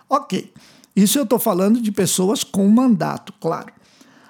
Ok, 0.09 0.51
isso 0.93 1.17
eu 1.17 1.23
estou 1.23 1.39
falando 1.39 1.79
de 1.79 1.93
pessoas 1.93 2.43
com 2.43 2.67
mandato, 2.67 3.31
claro. 3.39 3.71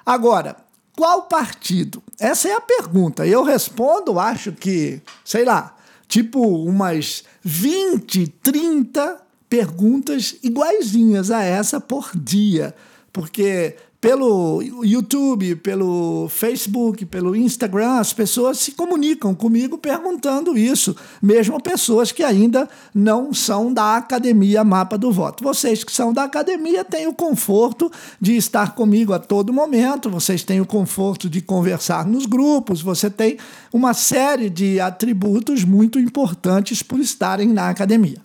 Agora, 0.05 0.55
qual 0.95 1.23
partido? 1.23 2.03
Essa 2.19 2.47
é 2.47 2.53
a 2.53 2.61
pergunta. 2.61 3.25
Eu 3.25 3.41
respondo, 3.41 4.19
acho 4.19 4.51
que, 4.51 5.01
sei 5.23 5.45
lá, 5.45 5.75
tipo 6.07 6.45
umas 6.47 7.23
20, 7.41 8.27
30 8.27 9.19
perguntas 9.49 10.35
iguaizinhas 10.43 11.31
a 11.31 11.41
essa 11.41 11.81
por 11.81 12.11
dia. 12.13 12.75
Porque 13.11 13.75
pelo 14.05 14.61
YouTube, 14.83 15.55
pelo 15.55 16.27
Facebook, 16.29 17.07
pelo 17.07 17.35
Instagram, 17.35 17.93
as 17.93 18.13
pessoas 18.13 18.59
se 18.59 18.73
comunicam 18.73 19.33
comigo 19.33 19.79
perguntando 19.79 20.55
isso, 20.55 20.95
mesmo 21.19 21.59
pessoas 21.59 22.11
que 22.11 22.21
ainda 22.21 22.69
não 22.93 23.33
são 23.33 23.73
da 23.73 23.97
Academia 23.97 24.63
Mapa 24.63 24.95
do 24.95 25.11
Voto. 25.11 25.43
Vocês 25.43 25.83
que 25.83 25.91
são 25.91 26.13
da 26.13 26.23
academia 26.23 26.83
têm 26.83 27.07
o 27.07 27.15
conforto 27.15 27.91
de 28.21 28.37
estar 28.37 28.75
comigo 28.75 29.11
a 29.11 29.17
todo 29.17 29.51
momento, 29.51 30.07
vocês 30.07 30.43
têm 30.43 30.61
o 30.61 30.67
conforto 30.67 31.27
de 31.27 31.41
conversar 31.41 32.05
nos 32.05 32.27
grupos, 32.27 32.83
você 32.83 33.09
tem 33.09 33.39
uma 33.73 33.95
série 33.95 34.51
de 34.51 34.79
atributos 34.79 35.63
muito 35.63 35.99
importantes 35.99 36.83
por 36.83 36.99
estarem 36.99 37.47
na 37.47 37.69
academia. 37.69 38.21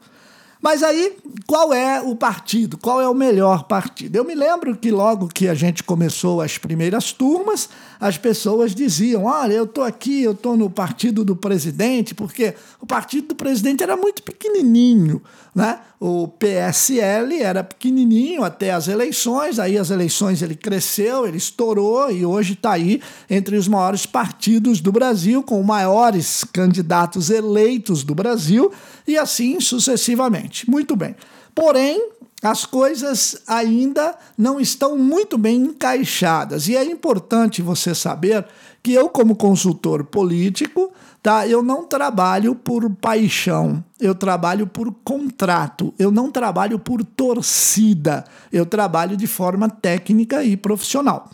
Mas 0.61 0.83
aí, 0.83 1.17
qual 1.47 1.73
é 1.73 2.03
o 2.03 2.15
partido? 2.15 2.77
Qual 2.77 3.01
é 3.01 3.09
o 3.09 3.15
melhor 3.15 3.65
partido? 3.65 4.15
Eu 4.17 4.25
me 4.25 4.35
lembro 4.35 4.77
que 4.77 4.91
logo 4.91 5.27
que 5.27 5.49
a 5.49 5.55
gente 5.55 5.83
começou 5.83 6.43
as 6.43 6.59
primeiras 6.59 7.13
turmas, 7.13 7.71
as 7.99 8.19
pessoas 8.19 8.75
diziam: 8.75 9.25
Olha, 9.25 9.55
eu 9.55 9.65
estou 9.65 9.83
aqui, 9.83 10.23
eu 10.23 10.33
estou 10.33 10.59
no 10.59 10.69
partido 10.69 11.25
do 11.25 11.35
presidente, 11.35 12.15
porque 12.15 12.55
o 12.79 12.87
partido 12.87 13.29
do 13.29 13.35
presidente 13.35 13.83
era 13.83 13.97
muito 13.97 14.23
pequenininho. 14.23 15.23
Né? 15.55 15.81
O 15.99 16.29
PSL 16.29 17.43
era 17.43 17.65
pequenininho 17.65 18.45
até 18.45 18.71
as 18.71 18.87
eleições, 18.87 19.59
aí 19.59 19.77
as 19.77 19.91
eleições 19.91 20.43
ele 20.43 20.55
cresceu, 20.55 21.27
ele 21.27 21.37
estourou 21.39 22.11
e 22.11 22.25
hoje 22.25 22.53
está 22.53 22.73
aí 22.73 23.03
entre 23.29 23.57
os 23.57 23.67
maiores 23.67 24.07
partidos 24.07 24.81
do 24.81 24.93
Brasil, 24.93 25.43
com 25.43 25.61
maiores 25.63 26.45
candidatos 26.45 27.31
eleitos 27.31 28.05
do 28.05 28.15
Brasil 28.15 28.71
e 29.11 29.19
assim 29.19 29.61
sucessivamente. 29.61 30.69
Muito 30.69 30.95
bem. 30.97 31.15
Porém, 31.55 32.11
as 32.43 32.65
coisas 32.65 33.43
ainda 33.47 34.17
não 34.37 34.59
estão 34.59 34.97
muito 34.97 35.37
bem 35.37 35.57
encaixadas 35.57 36.69
e 36.69 36.77
é 36.77 36.85
importante 36.85 37.61
você 37.61 37.95
saber 37.95 38.47
que 38.83 38.93
eu, 38.93 39.11
como 39.11 39.37
consultor 39.37 40.05
político, 40.05 40.91
tá? 41.23 41.47
Eu 41.47 41.63
não 41.63 41.85
trabalho 41.85 42.55
por 42.55 42.89
paixão, 42.95 43.85
eu 44.01 44.15
trabalho 44.15 44.67
por 44.67 44.91
contrato, 45.05 45.93
eu 45.99 46.11
não 46.11 46.31
trabalho 46.31 46.79
por 46.79 47.05
torcida, 47.05 48.25
eu 48.51 48.65
trabalho 48.65 49.19
de 49.19 49.27
forma 49.27 49.69
técnica 49.69 50.43
e 50.43 50.57
profissional. 50.57 51.29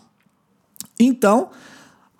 Então, 0.99 1.51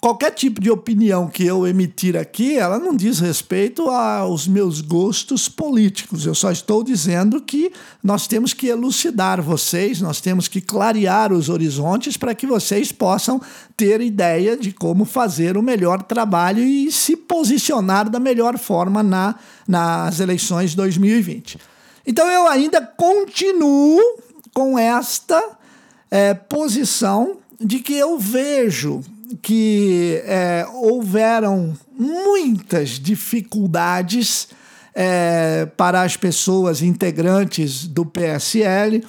qualquer 0.01 0.31
tipo 0.31 0.61
de 0.61 0.71
opinião 0.71 1.27
que 1.27 1.45
eu 1.45 1.67
emitir 1.67 2.17
aqui, 2.17 2.57
ela 2.57 2.79
não 2.79 2.95
diz 2.95 3.19
respeito 3.19 3.89
aos 3.89 4.47
meus 4.47 4.81
gostos 4.81 5.49
políticos. 5.49 6.27
Eu 6.27 6.35
só 6.35 6.51
estou 6.51 6.83
dizendo 6.83 7.41
que 7.41 7.73
nós 8.03 8.27
temos 8.27 8.53
que 8.53 8.69
elucidar 8.69 9.41
vocês, 9.41 10.01
nós 10.01 10.21
temos 10.21 10.49
que 10.49 10.61
clarear 10.61 11.33
os 11.33 11.49
horizontes 11.49 12.17
para 12.17 12.35
que 12.35 12.47
vocês 12.47 12.93
possam 12.93 13.41
ter 13.77 14.01
ideia 14.01 14.57
de 14.57 14.73
como 14.73 15.05
fazer 15.05 15.57
o 15.57 15.63
melhor 15.63 16.03
trabalho 16.03 16.63
e 16.63 16.93
se 16.93 17.17
posicionar 17.17 18.09
da 18.09 18.21
melhor 18.21 18.59
forma 18.59 19.03
na, 19.03 19.35
nas 19.67 20.21
eleições 20.21 20.75
2020. 20.75 21.59
Então 22.07 22.29
eu 22.29 22.47
ainda 22.47 22.81
continuo 22.81 24.01
com 24.55 24.79
esta 24.79 25.43
é, 26.11 26.35
posição 26.35 27.39
de 27.61 27.81
que 27.81 27.95
eu 27.95 28.19
vejo 28.19 29.03
que 29.43 30.23
é, 30.25 30.67
houveram 30.73 31.75
muitas 31.99 32.91
dificuldades 32.91 34.49
é, 34.95 35.67
para 35.77 36.03
as 36.03 36.17
pessoas 36.17 36.83
integrantes 36.83 37.87
do 37.87 38.05
PSL. 38.07 39.05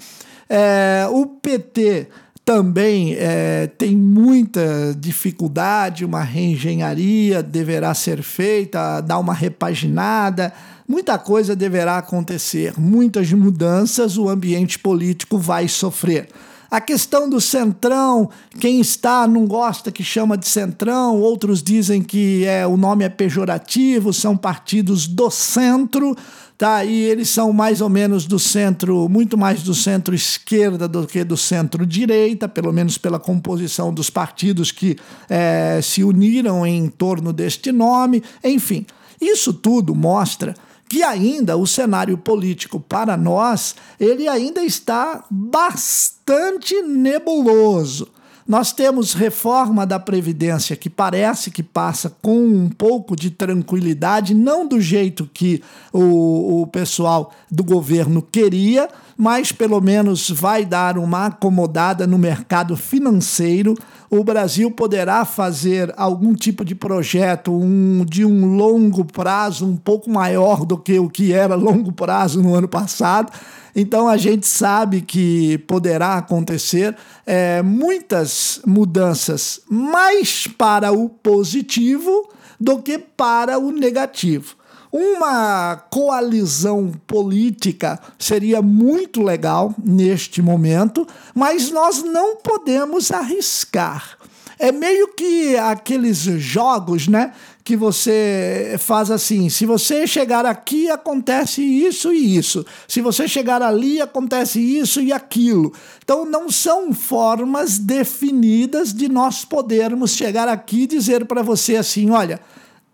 É, 0.49 1.07
o 1.09 1.25
PT 1.25 2.07
também 2.47 3.13
é, 3.15 3.67
tem 3.77 3.93
muita 3.93 4.95
dificuldade, 4.97 6.05
uma 6.05 6.23
reengenharia 6.23 7.43
deverá 7.43 7.93
ser 7.93 8.23
feita, 8.23 9.01
dar 9.01 9.19
uma 9.19 9.33
repaginada, 9.33 10.53
muita 10.87 11.17
coisa 11.17 11.53
deverá 11.53 11.97
acontecer, 11.97 12.73
muitas 12.77 13.33
mudanças 13.33 14.17
o 14.17 14.29
ambiente 14.29 14.79
político 14.79 15.37
vai 15.37 15.67
sofrer. 15.67 16.29
A 16.69 16.81
questão 16.81 17.29
do 17.29 17.39
centrão, 17.39 18.29
quem 18.59 18.81
está 18.81 19.25
não 19.25 19.45
gosta 19.47 19.89
que 19.91 20.03
chama 20.03 20.37
de 20.37 20.47
centrão, 20.47 21.19
outros 21.19 21.63
dizem 21.63 22.01
que 22.01 22.43
é, 22.45 22.67
o 22.67 22.75
nome 22.75 23.05
é 23.05 23.09
pejorativo, 23.09 24.11
são 24.11 24.35
partidos 24.35 25.07
do 25.07 25.29
centro, 25.31 26.13
tá? 26.57 26.83
E 26.83 27.03
eles 27.03 27.29
são 27.29 27.53
mais 27.53 27.79
ou 27.79 27.87
menos 27.87 28.25
do 28.25 28.37
centro, 28.37 29.07
muito 29.07 29.37
mais 29.37 29.63
do 29.63 29.73
centro-esquerda 29.73 30.89
do 30.89 31.07
que 31.07 31.23
do 31.23 31.37
centro-direita, 31.37 32.49
pelo 32.49 32.73
menos 32.73 32.97
pela 32.97 33.19
composição 33.19 33.93
dos 33.93 34.09
partidos 34.09 34.69
que 34.69 34.97
é, 35.29 35.79
se 35.81 36.03
uniram 36.03 36.67
em 36.67 36.89
torno 36.89 37.31
deste 37.31 37.71
nome. 37.71 38.21
Enfim, 38.43 38.85
isso 39.21 39.53
tudo 39.53 39.95
mostra 39.95 40.53
que 40.89 41.03
ainda 41.03 41.57
o 41.57 41.67
cenário 41.67 42.17
político 42.17 42.79
para 42.79 43.17
nós, 43.17 43.75
ele 43.99 44.27
ainda 44.27 44.63
está 44.63 45.23
bastante 45.29 46.81
nebuloso. 46.81 48.09
Nós 48.47 48.71
temos 48.71 49.13
reforma 49.13 49.85
da 49.85 49.99
Previdência 49.99 50.77
que 50.77 50.89
parece 50.89 51.51
que 51.51 51.61
passa 51.61 52.15
com 52.21 52.39
um 52.39 52.69
pouco 52.69 53.13
de 53.13 53.29
tranquilidade, 53.29 54.33
não 54.33 54.65
do 54.65 54.79
jeito 54.79 55.29
que 55.33 55.61
o, 55.91 56.61
o 56.61 56.67
pessoal 56.67 57.33
do 57.51 57.61
governo 57.61 58.21
queria, 58.21 58.87
mas 59.17 59.51
pelo 59.51 59.81
menos 59.81 60.29
vai 60.29 60.63
dar 60.63 60.97
uma 60.97 61.25
acomodada 61.25 62.07
no 62.07 62.17
mercado 62.17 62.77
financeiro. 62.77 63.75
O 64.09 64.23
Brasil 64.23 64.71
poderá 64.71 65.25
fazer 65.25 65.93
algum 65.97 66.33
tipo 66.33 66.63
de 66.63 66.73
projeto 66.73 67.51
um, 67.51 68.05
de 68.05 68.23
um 68.23 68.55
longo 68.55 69.03
prazo, 69.03 69.65
um 69.65 69.75
pouco 69.75 70.09
maior 70.09 70.65
do 70.65 70.77
que 70.77 70.97
o 70.97 71.09
que 71.09 71.33
era 71.33 71.55
longo 71.55 71.91
prazo 71.91 72.41
no 72.41 72.55
ano 72.55 72.67
passado 72.67 73.31
então 73.79 74.07
a 74.07 74.17
gente 74.17 74.47
sabe 74.47 75.01
que 75.01 75.59
poderá 75.59 76.15
acontecer 76.15 76.97
é, 77.27 77.61
muitas 77.61 78.59
mudanças 78.65 79.61
mais 79.69 80.47
para 80.47 80.91
o 80.91 81.07
positivo 81.07 82.27
do 82.59 82.81
que 82.81 82.97
para 82.97 83.59
o 83.59 83.71
negativo. 83.71 84.55
Uma 84.91 85.75
coalizão 85.89 86.91
política 87.05 87.99
seria 88.17 88.61
muito 88.61 89.21
legal 89.21 89.73
neste 89.83 90.41
momento, 90.41 91.05
mas 91.35 91.69
nós 91.71 92.03
não 92.03 92.37
podemos 92.37 93.11
arriscar. 93.11 94.17
É 94.59 94.71
meio 94.71 95.09
que 95.09 95.55
aqueles 95.55 96.17
jogos, 96.17 97.07
né? 97.07 97.31
Que 97.63 97.75
você 97.75 98.75
faz 98.79 99.11
assim: 99.11 99.49
se 99.49 99.67
você 99.67 100.07
chegar 100.07 100.47
aqui, 100.47 100.89
acontece 100.89 101.61
isso 101.61 102.11
e 102.11 102.35
isso. 102.35 102.65
Se 102.87 102.99
você 102.99 103.27
chegar 103.27 103.61
ali, 103.61 104.01
acontece 104.01 104.59
isso 104.59 104.99
e 104.99 105.13
aquilo. 105.13 105.71
Então, 106.03 106.25
não 106.25 106.49
são 106.49 106.91
formas 106.91 107.77
definidas 107.77 108.93
de 108.93 109.07
nós 109.07 109.45
podermos 109.45 110.11
chegar 110.11 110.47
aqui 110.47 110.83
e 110.83 110.87
dizer 110.87 111.25
para 111.25 111.43
você 111.43 111.75
assim: 111.75 112.09
olha, 112.09 112.39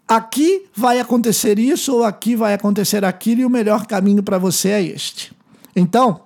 aqui 0.08 0.66
vai 0.76 1.00
acontecer 1.00 1.58
isso 1.60 1.96
ou 1.96 2.04
aqui 2.04 2.36
vai 2.36 2.54
acontecer 2.54 3.04
aquilo 3.06 3.42
e 3.42 3.46
o 3.46 3.50
melhor 3.50 3.86
caminho 3.86 4.24
para 4.24 4.38
você 4.38 4.70
é 4.70 4.82
este. 4.82 5.32
Então, 5.76 6.22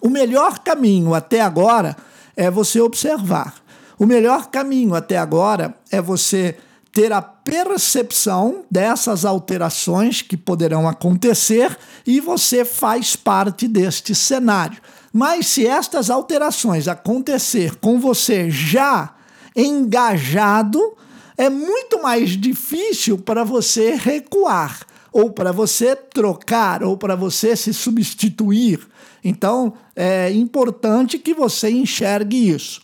o 0.00 0.08
melhor 0.08 0.58
caminho 0.60 1.14
até 1.14 1.40
agora 1.40 1.96
é 2.36 2.50
você 2.50 2.80
observar. 2.80 3.54
O 3.98 4.06
melhor 4.06 4.48
caminho 4.48 4.94
até 4.94 5.16
agora 5.18 5.74
é 5.90 6.00
você 6.00 6.56
ter 6.92 7.12
a 7.12 7.22
percepção 7.22 8.64
dessas 8.70 9.24
alterações 9.24 10.20
que 10.20 10.36
poderão 10.36 10.86
acontecer 10.86 11.76
e 12.06 12.20
você 12.20 12.64
faz 12.64 13.16
parte 13.16 13.66
deste 13.66 14.14
cenário. 14.14 14.80
Mas 15.12 15.46
se 15.46 15.66
estas 15.66 16.10
alterações 16.10 16.88
acontecer 16.88 17.76
com 17.76 17.98
você 17.98 18.50
já 18.50 19.14
engajado, 19.54 20.96
é 21.42 21.50
muito 21.50 22.00
mais 22.00 22.30
difícil 22.30 23.18
para 23.18 23.42
você 23.42 23.96
recuar, 23.96 24.86
ou 25.12 25.30
para 25.32 25.50
você 25.50 25.96
trocar, 25.96 26.84
ou 26.84 26.96
para 26.96 27.16
você 27.16 27.56
se 27.56 27.74
substituir. 27.74 28.78
Então, 29.24 29.72
é 29.96 30.30
importante 30.30 31.18
que 31.18 31.34
você 31.34 31.68
enxergue 31.68 32.48
isso. 32.48 32.80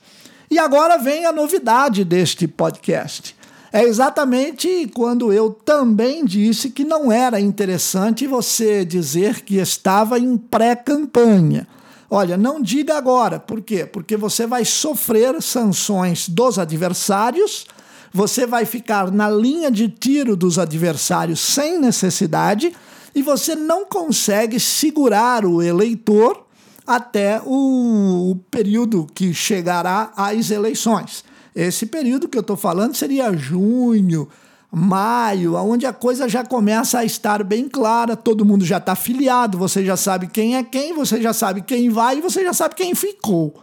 E 0.51 0.59
agora 0.59 0.99
vem 0.99 1.25
a 1.25 1.31
novidade 1.31 2.05
deste 2.05 2.49
podcast. 2.49 3.37
É 3.73 3.85
exatamente 3.85 4.91
quando 4.93 5.33
eu 5.33 5.51
também 5.51 6.25
disse 6.25 6.71
que 6.71 6.83
não 6.83 7.13
era 7.13 7.39
interessante 7.39 8.27
você 8.27 8.85
dizer 8.85 9.43
que 9.43 9.57
estava 9.59 10.19
em 10.19 10.37
pré-campanha. 10.37 11.69
Olha, 12.11 12.37
não 12.37 12.61
diga 12.61 12.97
agora. 12.97 13.39
Por 13.39 13.61
quê? 13.61 13.87
Porque 13.87 14.17
você 14.17 14.47
vai 14.47 14.65
sofrer 14.65 15.41
sanções 15.43 16.29
dos 16.29 16.59
adversários, 16.59 17.67
você 18.13 18.47
vai 18.47 18.65
ficar 18.65 19.11
na 19.11 19.31
linha 19.31 19.71
de 19.71 19.89
tiro 19.89 20.37
dos 20.37 20.59
adversários 20.59 21.41
sem 21.41 21.79
necessidade 21.79 22.75
e 23.15 23.23
você 23.23 23.55
não 23.55 23.85
consegue 23.85 24.61
segurar 24.61 25.45
o 25.45 25.63
eleitor 25.63 26.47
até 26.87 27.41
o, 27.45 28.37
período 28.51 29.07
que 29.15 29.35
chegará 29.35 30.11
às 30.17 30.51
eleições. 30.51 31.23
Esse 31.55 31.85
período 31.85 32.29
que 32.29 32.39
eu 32.39 32.41
estou 32.41 32.57
falando 32.57 32.95
seria 32.95 33.33
junho, 33.37 34.29
maio, 34.71 35.55
onde 35.57 35.85
a 35.85 35.93
coisa 35.93 36.29
já 36.29 36.45
começa 36.45 37.01
a 37.01 37.05
estar 37.05 37.43
bem 37.43 37.69
clara, 37.69 38.17
todo 38.17 38.45
mundo 38.45 38.65
já 38.65 38.79
está 38.79 38.95
filiado, 38.95 39.59
você 39.59 39.85
já 39.85 39.97
sabe 39.97 40.29
quem 40.29 40.57
é 40.57 40.63
quem, 40.63 40.95
você 40.95 41.21
já 41.21 41.33
sabe 41.33 41.61
quem 41.63 41.91
vai 41.91 42.19
e 42.19 42.23
você 42.23 42.43
já 42.43 42.53
sabe 42.53 42.75
quem 42.75 42.95
ficou. 42.95 43.55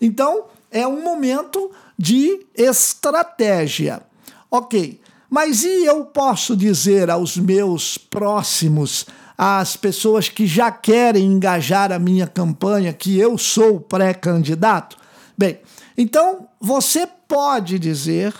Então, 0.00 0.44
é 0.70 0.86
um 0.86 1.02
momento 1.02 1.70
de 2.02 2.44
estratégia. 2.56 4.02
Ok, 4.50 5.00
mas 5.30 5.62
e 5.62 5.84
eu 5.84 6.04
posso 6.04 6.56
dizer 6.56 7.08
aos 7.08 7.36
meus 7.36 7.96
próximos 7.96 9.06
às 9.38 9.76
pessoas 9.76 10.28
que 10.28 10.44
já 10.44 10.68
querem 10.72 11.24
engajar 11.24 11.92
a 11.92 12.00
minha 12.00 12.26
campanha, 12.26 12.92
que 12.92 13.16
eu 13.16 13.38
sou 13.38 13.78
pré-candidato? 13.78 14.96
Bem, 15.38 15.60
então 15.96 16.48
você 16.60 17.06
pode 17.28 17.78
dizer, 17.78 18.34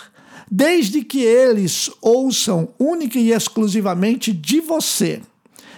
desde 0.50 1.04
que 1.04 1.20
eles 1.20 1.88
ouçam 2.00 2.68
única 2.80 3.16
e 3.16 3.30
exclusivamente 3.30 4.32
de 4.32 4.60
você. 4.60 5.22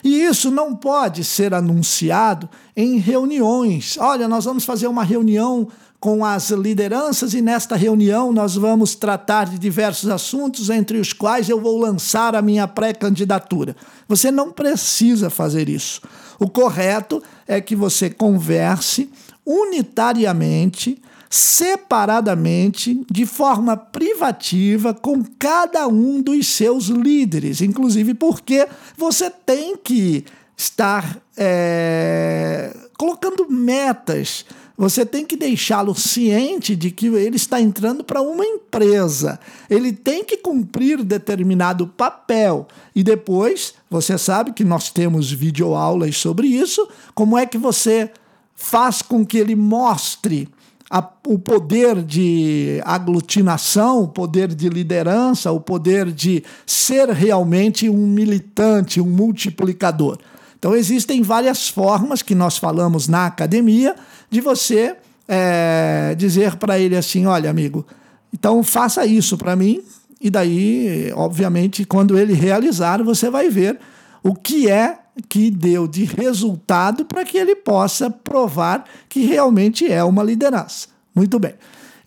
E 0.03 0.23
isso 0.23 0.51
não 0.51 0.75
pode 0.75 1.23
ser 1.23 1.53
anunciado 1.53 2.49
em 2.75 2.97
reuniões. 2.97 3.99
Olha, 3.99 4.27
nós 4.27 4.47
vamos 4.47 4.65
fazer 4.65 4.87
uma 4.87 5.05
reunião 5.05 5.69
com 6.05 6.23
as 6.23 6.51
lideranças 6.51 7.33
e 7.33 7.41
nesta 7.41 7.77
reunião 7.77 8.31
nós 8.31 8.57
vamos 8.57 8.95
tratar 8.95 9.47
de 9.47 9.59
diversos 9.59 10.11
assuntos, 10.11 10.69
entre 10.69 10.99
os 10.99 11.15
quais 11.15 11.49
eu 11.49 11.59
vou 11.59 11.81
lançar 11.81 12.35
a 12.35 12.43
minha 12.43 12.69
pré-candidatura. 12.69 13.75
Você 14.07 14.31
não 14.31 14.53
precisa 14.53 15.31
fazer 15.31 15.67
isso. 15.67 16.03
O 16.39 16.47
correto 16.47 17.23
é 17.49 17.59
que 17.59 17.75
você 17.75 18.11
converse 18.11 19.11
unitariamente, 19.47 21.01
separadamente, 21.31 23.03
de 23.11 23.25
forma 23.25 23.75
privativa 23.75 24.93
com 24.93 25.25
cada 25.39 25.89
um 25.89 26.21
dos 26.21 26.49
seus 26.49 26.89
líderes, 26.89 27.63
inclusive 27.63 28.13
porque 28.13 28.69
você 28.95 29.31
tem 29.31 29.75
que 29.75 30.23
estar 30.55 31.19
é, 31.35 32.77
colocando 32.99 33.49
metas 33.49 34.45
você 34.77 35.07
tem 35.07 35.25
que 35.25 35.37
deixá-lo 35.37 35.95
ciente 35.95 36.75
de 36.75 36.91
que 36.91 37.07
ele 37.07 37.37
está 37.37 37.61
entrando 37.61 38.03
para 38.03 38.21
uma 38.21 38.45
empresa. 38.45 39.39
Ele 39.71 39.93
tem 39.93 40.25
que 40.25 40.37
cumprir 40.37 41.03
determinado 41.05 41.87
papel. 41.87 42.67
E 42.95 43.05
depois, 43.05 43.75
você 43.89 44.19
sabe 44.19 44.53
que 44.53 44.65
nós 44.65 44.91
temos 44.91 45.31
videoaulas 45.31 46.17
sobre 46.17 46.49
isso. 46.49 46.89
Como 47.15 47.39
é 47.39 47.47
que 47.47 47.57
você 47.57 48.11
faz 48.57 49.01
com 49.01 49.25
que 49.25 49.39
ele 49.39 49.55
mostre 49.55 50.49
a, 50.91 51.09
o 51.29 51.39
poder 51.39 52.03
de 52.03 52.81
aglutinação, 52.85 54.03
o 54.03 54.09
poder 54.09 54.53
de 54.53 54.69
liderança, 54.69 55.53
o 55.53 55.61
poder 55.61 56.11
de 56.11 56.43
ser 56.67 57.09
realmente 57.11 57.89
um 57.89 58.09
militante, 58.09 59.01
um 59.01 59.07
multiplicador? 59.07 60.19
Então, 60.59 60.75
existem 60.75 61.21
várias 61.21 61.69
formas 61.69 62.23
que 62.23 62.35
nós 62.35 62.57
falamos 62.57 63.07
na 63.07 63.27
academia 63.27 63.95
de 64.35 64.41
você 64.41 64.97
é, 65.29 66.13
dizer 66.19 66.57
para 66.57 66.77
ele 66.77 66.97
assim: 66.97 67.25
olha, 67.25 67.49
amigo, 67.49 67.87
então 68.33 68.65
faça 68.65 69.07
isso 69.07 69.39
para 69.39 69.55
mim, 69.55 69.81
e 70.21 70.29
daí, 70.29 71.13
obviamente, 71.15 71.85
quando 71.85 72.19
ele 72.19 72.35
realizar, 72.35 73.01
você 73.05 73.31
vai 73.31 73.49
ver 73.49 73.79
o 74.25 74.35
que 74.35 74.69
é 74.69 74.99
que 75.29 75.53
deu 75.53 75.87
de 75.87 76.05
resultado 76.05 77.05
para 77.05 77.25
que 77.25 77.39
ele 77.39 77.55
possa 77.55 78.11
provar 78.11 78.85
que 79.09 79.25
realmente 79.25 79.91
é 79.91 80.03
uma 80.03 80.25
liderança. 80.25 80.89
Muito 81.15 81.39
bem. 81.39 81.55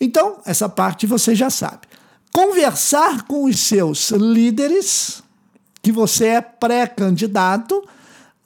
Então, 0.02 0.40
essa 0.46 0.68
parte 0.68 1.08
você 1.08 1.34
já 1.34 1.50
sabe. 1.50 1.88
Conversar 2.34 3.24
com 3.24 3.46
os 3.46 3.58
seus 3.58 4.12
líderes, 4.12 5.24
que 5.82 5.94
você 5.94 6.26
é 6.26 6.42
pré-candidato, 6.42 7.82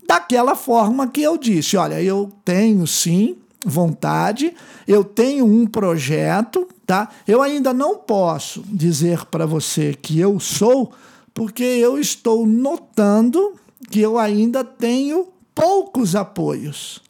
daquela 0.07 0.53
forma 0.53 1.07
que 1.07 1.23
eu 1.23 1.35
disse: 1.35 1.75
olha, 1.77 1.99
eu 1.99 2.31
tenho 2.45 2.85
sim 2.85 3.40
vontade, 3.65 4.53
eu 4.87 5.03
tenho 5.03 5.45
um 5.45 5.65
projeto, 5.65 6.67
tá? 6.85 7.09
Eu 7.27 7.41
ainda 7.41 7.73
não 7.73 7.97
posso 7.97 8.63
dizer 8.67 9.25
para 9.25 9.45
você 9.45 9.93
que 9.93 10.19
eu 10.19 10.39
sou, 10.39 10.91
porque 11.33 11.63
eu 11.63 11.99
estou 11.99 12.45
notando 12.45 13.53
que 13.89 13.99
eu 13.99 14.17
ainda 14.17 14.63
tenho 14.63 15.27
poucos 15.53 16.15
apoios. 16.15 17.01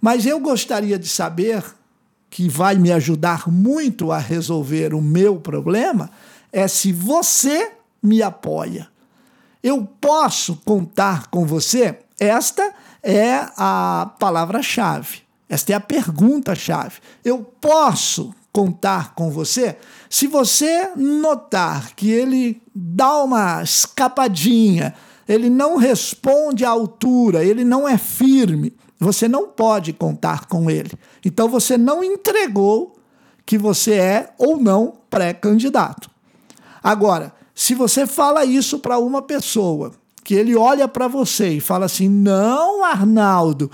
Mas 0.00 0.24
eu 0.24 0.40
gostaria 0.40 0.98
de 0.98 1.08
saber 1.08 1.62
que 2.30 2.48
vai 2.48 2.76
me 2.76 2.92
ajudar 2.92 3.48
muito 3.48 4.12
a 4.12 4.18
resolver 4.18 4.94
o 4.94 5.02
meu 5.02 5.36
problema 5.36 6.10
é 6.52 6.66
se 6.68 6.92
você 6.92 7.72
me 8.02 8.22
apoia. 8.22 8.88
Eu 9.62 9.86
posso 10.00 10.56
contar 10.64 11.26
com 11.26 11.44
você? 11.44 11.98
Esta 12.18 12.72
é 13.02 13.46
a 13.56 14.14
palavra-chave. 14.18 15.22
Esta 15.50 15.72
é 15.72 15.74
a 15.74 15.80
pergunta-chave. 15.80 17.00
Eu 17.24 17.38
posso 17.60 18.32
contar 18.52 19.14
com 19.16 19.32
você? 19.32 19.76
Se 20.08 20.28
você 20.28 20.90
notar 20.96 21.92
que 21.96 22.08
ele 22.08 22.62
dá 22.72 23.24
uma 23.24 23.60
escapadinha, 23.60 24.94
ele 25.28 25.50
não 25.50 25.76
responde 25.76 26.64
à 26.64 26.70
altura, 26.70 27.44
ele 27.44 27.64
não 27.64 27.88
é 27.88 27.98
firme, 27.98 28.72
você 28.98 29.26
não 29.26 29.48
pode 29.48 29.92
contar 29.92 30.46
com 30.46 30.70
ele. 30.70 30.92
Então 31.24 31.48
você 31.48 31.76
não 31.76 32.04
entregou 32.04 32.96
que 33.44 33.58
você 33.58 33.94
é 33.94 34.32
ou 34.38 34.56
não 34.56 34.94
pré-candidato. 35.10 36.08
Agora, 36.80 37.34
se 37.52 37.74
você 37.74 38.06
fala 38.06 38.44
isso 38.44 38.78
para 38.78 38.98
uma 38.98 39.20
pessoa, 39.20 39.92
que 40.22 40.34
ele 40.34 40.54
olha 40.54 40.86
para 40.86 41.08
você 41.08 41.48
e 41.48 41.60
fala 41.60 41.86
assim: 41.86 42.08
"Não, 42.08 42.84
Arnaldo, 42.84 43.70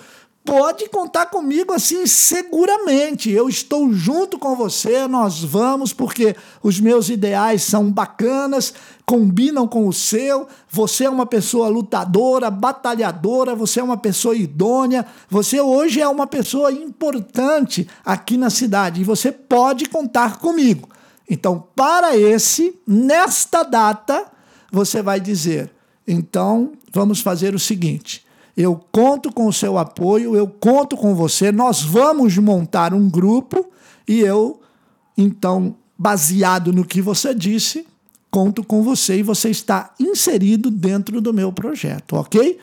pode 0.47 0.89
contar 0.89 1.27
comigo 1.27 1.75
assim 1.75 2.07
seguramente. 2.07 3.31
Eu 3.31 3.49
estou 3.49 3.93
junto 3.93 4.39
com 4.39 4.55
você, 4.55 5.09
nós 5.09 5.43
vamos, 5.43 5.93
porque 5.93 6.37
os 6.63 6.79
meus 6.79 7.11
ideais 7.11 7.65
são 7.65 7.91
bacanas, 7.91 8.73
combinam 9.05 9.67
com 9.67 9.89
o 9.89 9.93
seu. 9.93 10.47
Você 10.71 11.05
é 11.05 11.11
uma 11.11 11.27
pessoa 11.27 11.69
lutadora, 11.69 12.49
batalhadora, 12.51 13.57
você 13.57 13.81
é 13.81 13.83
uma 13.83 13.97
pessoa 13.97 14.37
idônea, 14.37 15.05
você 15.29 15.61
hoje 15.61 16.01
é 16.01 16.09
uma 16.09 16.27
pessoa 16.27 16.73
importante 16.73 17.89
aqui 18.05 18.37
na 18.37 18.49
cidade 18.49 19.01
e 19.01 19.05
você 19.05 19.33
pode 19.33 19.87
contar 19.87 20.39
comigo. 20.39 20.89
Então, 21.29 21.67
para 21.75 22.17
esse, 22.17 22.79
nesta 22.87 23.65
data, 23.65 24.25
você 24.71 25.03
vai 25.03 25.21
dizer: 25.21 25.73
então, 26.07 26.73
vamos 26.93 27.21
fazer 27.21 27.53
o 27.53 27.59
seguinte 27.59 28.26
eu 28.57 28.81
conto 28.91 29.31
com 29.33 29.47
o 29.47 29.53
seu 29.53 29.77
apoio, 29.77 30.35
eu 30.35 30.49
conto 30.49 30.97
com 30.97 31.15
você, 31.15 31.53
nós 31.53 31.83
vamos 31.83 32.39
montar 32.39 32.95
um 32.95 33.09
grupo 33.09 33.67
e 34.09 34.21
eu, 34.21 34.61
então, 35.17 35.77
baseado 35.99 36.73
no 36.73 36.85
que 36.85 37.03
você 37.03 37.35
disse, 37.35 37.87
conto 38.31 38.65
com 38.65 38.83
você 38.83 39.19
e 39.19 39.23
você 39.23 39.51
está 39.51 39.93
inserido 40.01 40.71
dentro 40.71 41.21
do 41.21 41.35
meu 41.35 41.53
projeto, 41.53 42.17
ok? 42.17 42.59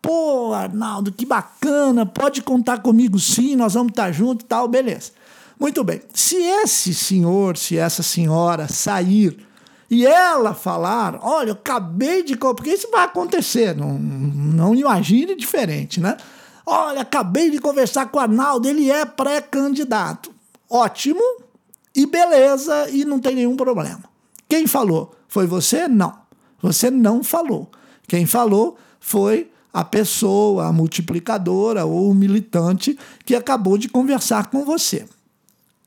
Pô, 0.00 0.52
Arnaldo, 0.52 1.12
que 1.12 1.26
bacana, 1.26 2.06
pode 2.06 2.42
contar 2.42 2.78
comigo 2.78 3.18
sim, 3.18 3.54
nós 3.56 3.74
vamos 3.74 3.90
estar 3.90 4.12
juntos 4.12 4.44
e 4.44 4.48
tal, 4.48 4.66
beleza. 4.68 5.12
Muito 5.58 5.84
bem. 5.84 6.02
Se 6.12 6.36
esse 6.36 6.92
senhor, 6.94 7.56
se 7.56 7.76
essa 7.76 8.02
senhora 8.02 8.68
sair 8.68 9.38
e 9.94 10.04
ela 10.04 10.54
falar: 10.54 11.20
Olha, 11.22 11.50
eu 11.50 11.54
acabei 11.54 12.24
de. 12.24 12.36
Porque 12.36 12.70
isso 12.70 12.90
vai 12.90 13.04
acontecer, 13.04 13.76
não, 13.76 13.96
não 13.96 14.74
imagine 14.74 15.36
diferente, 15.36 16.00
né? 16.00 16.16
Olha, 16.66 17.02
acabei 17.02 17.48
de 17.48 17.58
conversar 17.58 18.06
com 18.06 18.18
o 18.18 18.20
Arnaldo, 18.20 18.68
ele 18.68 18.90
é 18.90 19.04
pré-candidato. 19.04 20.34
Ótimo 20.68 21.22
e 21.94 22.06
beleza, 22.06 22.90
e 22.90 23.04
não 23.04 23.20
tem 23.20 23.36
nenhum 23.36 23.54
problema. 23.54 24.02
Quem 24.48 24.66
falou? 24.66 25.14
Foi 25.28 25.46
você? 25.46 25.86
Não. 25.86 26.12
Você 26.60 26.90
não 26.90 27.22
falou. 27.22 27.70
Quem 28.08 28.26
falou 28.26 28.76
foi 28.98 29.50
a 29.72 29.84
pessoa, 29.84 30.66
a 30.66 30.72
multiplicadora 30.72 31.84
ou 31.84 32.10
o 32.10 32.14
militante 32.14 32.98
que 33.24 33.36
acabou 33.36 33.78
de 33.78 33.88
conversar 33.88 34.50
com 34.50 34.64
você. 34.64 35.06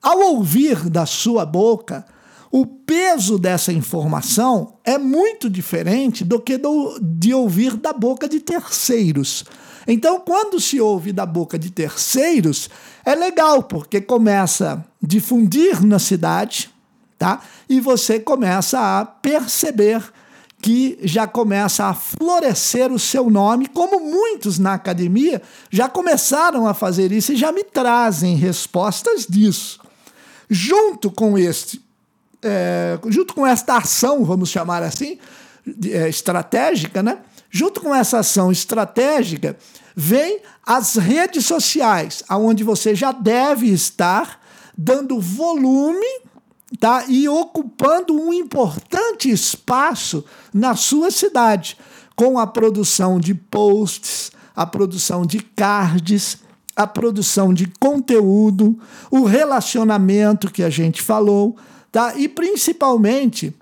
Ao 0.02 0.18
ouvir 0.20 0.90
da 0.90 1.06
sua 1.06 1.46
boca, 1.46 2.06
o 2.52 2.66
peso 2.66 3.38
dessa 3.38 3.74
informação 3.74 4.80
é 4.84 4.98
muito 4.98 5.50
diferente 5.50 6.24
do 6.24 6.40
que 6.40 6.58
do, 6.58 6.98
de 7.02 7.34
ouvir 7.34 7.76
da 7.76 7.92
boca 7.92 8.28
de 8.28 8.40
terceiros. 8.40 9.44
Então, 9.88 10.20
quando 10.20 10.60
se 10.60 10.80
ouve 10.82 11.14
da 11.14 11.26
boca 11.26 11.58
de 11.58 11.72
terceiros, 11.72 12.70
é 13.06 13.16
legal, 13.16 13.64
porque 13.64 14.02
começa 14.02 14.74
a 14.74 15.06
difundir 15.06 15.86
na 15.86 16.00
cidade, 16.00 16.70
tá? 17.18 17.42
E 17.70 17.80
você 17.80 18.20
começa 18.20 19.00
a 19.00 19.06
perceber 19.06 20.04
que 20.62 20.98
já 21.04 21.28
começa 21.28 21.86
a 21.86 21.94
florescer 21.94 22.92
o 22.92 23.00
seu 23.00 23.30
nome, 23.30 23.68
como 23.68 24.00
muitos 24.00 24.58
na 24.58 24.74
academia 24.74 25.42
já 25.70 25.88
começaram 25.88 26.68
a 26.68 26.74
fazer 26.74 27.12
isso 27.12 27.34
e 27.34 27.36
já 27.36 27.52
me 27.52 27.64
trazem 27.64 28.36
respostas 28.36 29.26
disso. 29.28 29.80
Junto 30.50 31.12
com 31.12 31.38
este 31.38 31.87
é, 32.44 33.00
junto 33.08 33.34
com 33.34 33.46
esta 33.46 33.78
ação, 33.78 34.24
vamos 34.24 34.50
chamar 34.50 34.84
assim, 34.84 35.18
é, 35.86 36.08
estratégica, 36.08 37.02
né? 37.02 37.20
Junto 37.50 37.82
com 37.82 37.94
essa 37.94 38.20
ação 38.20 38.52
estratégica, 38.52 39.58
vem 39.96 40.42
as 40.66 40.96
redes 40.96 41.46
sociais, 41.46 42.24
aonde 42.28 42.64
você 42.64 42.94
já 42.94 43.12
deve 43.12 43.68
estar 43.68 44.42
dando 44.78 45.20
volume 45.20 46.06
tá? 46.80 47.06
e 47.08 47.28
ocupando 47.28 48.14
um 48.14 48.32
importante 48.34 49.30
espaço 49.30 50.24
na 50.54 50.76
sua 50.76 51.10
cidade, 51.10 51.78
com 52.16 52.38
a 52.38 52.46
produção 52.46 53.20
de 53.20 53.34
posts, 53.34 54.32
a 54.56 54.66
produção 54.66 55.26
de 55.26 55.40
cards, 55.40 56.38
a 56.76 56.86
produção 56.86 57.54
de 57.54 57.68
conteúdo, 57.80 58.80
o 59.10 59.24
relacionamento 59.24 60.52
que 60.52 60.62
a 60.62 60.70
gente 60.70 61.02
falou, 61.02 61.58
tá? 61.92 62.14
E 62.16 62.28
principalmente 62.28 63.54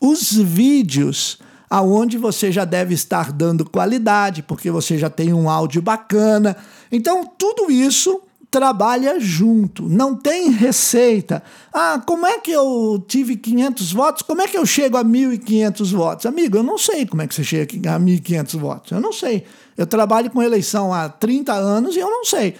os 0.00 0.32
vídeos 0.32 1.38
aonde 1.68 2.16
você 2.16 2.52
já 2.52 2.64
deve 2.64 2.94
estar 2.94 3.32
dando 3.32 3.68
qualidade, 3.68 4.42
porque 4.42 4.70
você 4.70 4.96
já 4.96 5.10
tem 5.10 5.32
um 5.32 5.50
áudio 5.50 5.82
bacana. 5.82 6.56
Então, 6.90 7.26
tudo 7.26 7.70
isso 7.70 8.20
trabalha 8.50 9.18
junto, 9.18 9.88
não 9.88 10.14
tem 10.14 10.50
receita. 10.50 11.42
Ah, 11.72 12.00
como 12.06 12.26
é 12.26 12.38
que 12.38 12.50
eu 12.50 13.04
tive 13.06 13.36
500 13.36 13.92
votos? 13.92 14.22
Como 14.22 14.40
é 14.40 14.46
que 14.46 14.56
eu 14.56 14.64
chego 14.64 14.96
a 14.96 15.04
1.500 15.04 15.92
votos? 15.92 16.26
Amigo, 16.26 16.56
eu 16.56 16.62
não 16.62 16.78
sei 16.78 17.04
como 17.04 17.22
é 17.22 17.26
que 17.26 17.34
você 17.34 17.44
chega 17.44 17.94
a 17.94 18.00
1.500 18.00 18.58
votos. 18.58 18.92
Eu 18.92 19.00
não 19.00 19.12
sei. 19.12 19.44
Eu 19.76 19.86
trabalho 19.86 20.30
com 20.30 20.42
eleição 20.42 20.92
há 20.92 21.08
30 21.08 21.52
anos 21.52 21.96
e 21.96 21.98
eu 21.98 22.08
não 22.08 22.24
sei. 22.24 22.54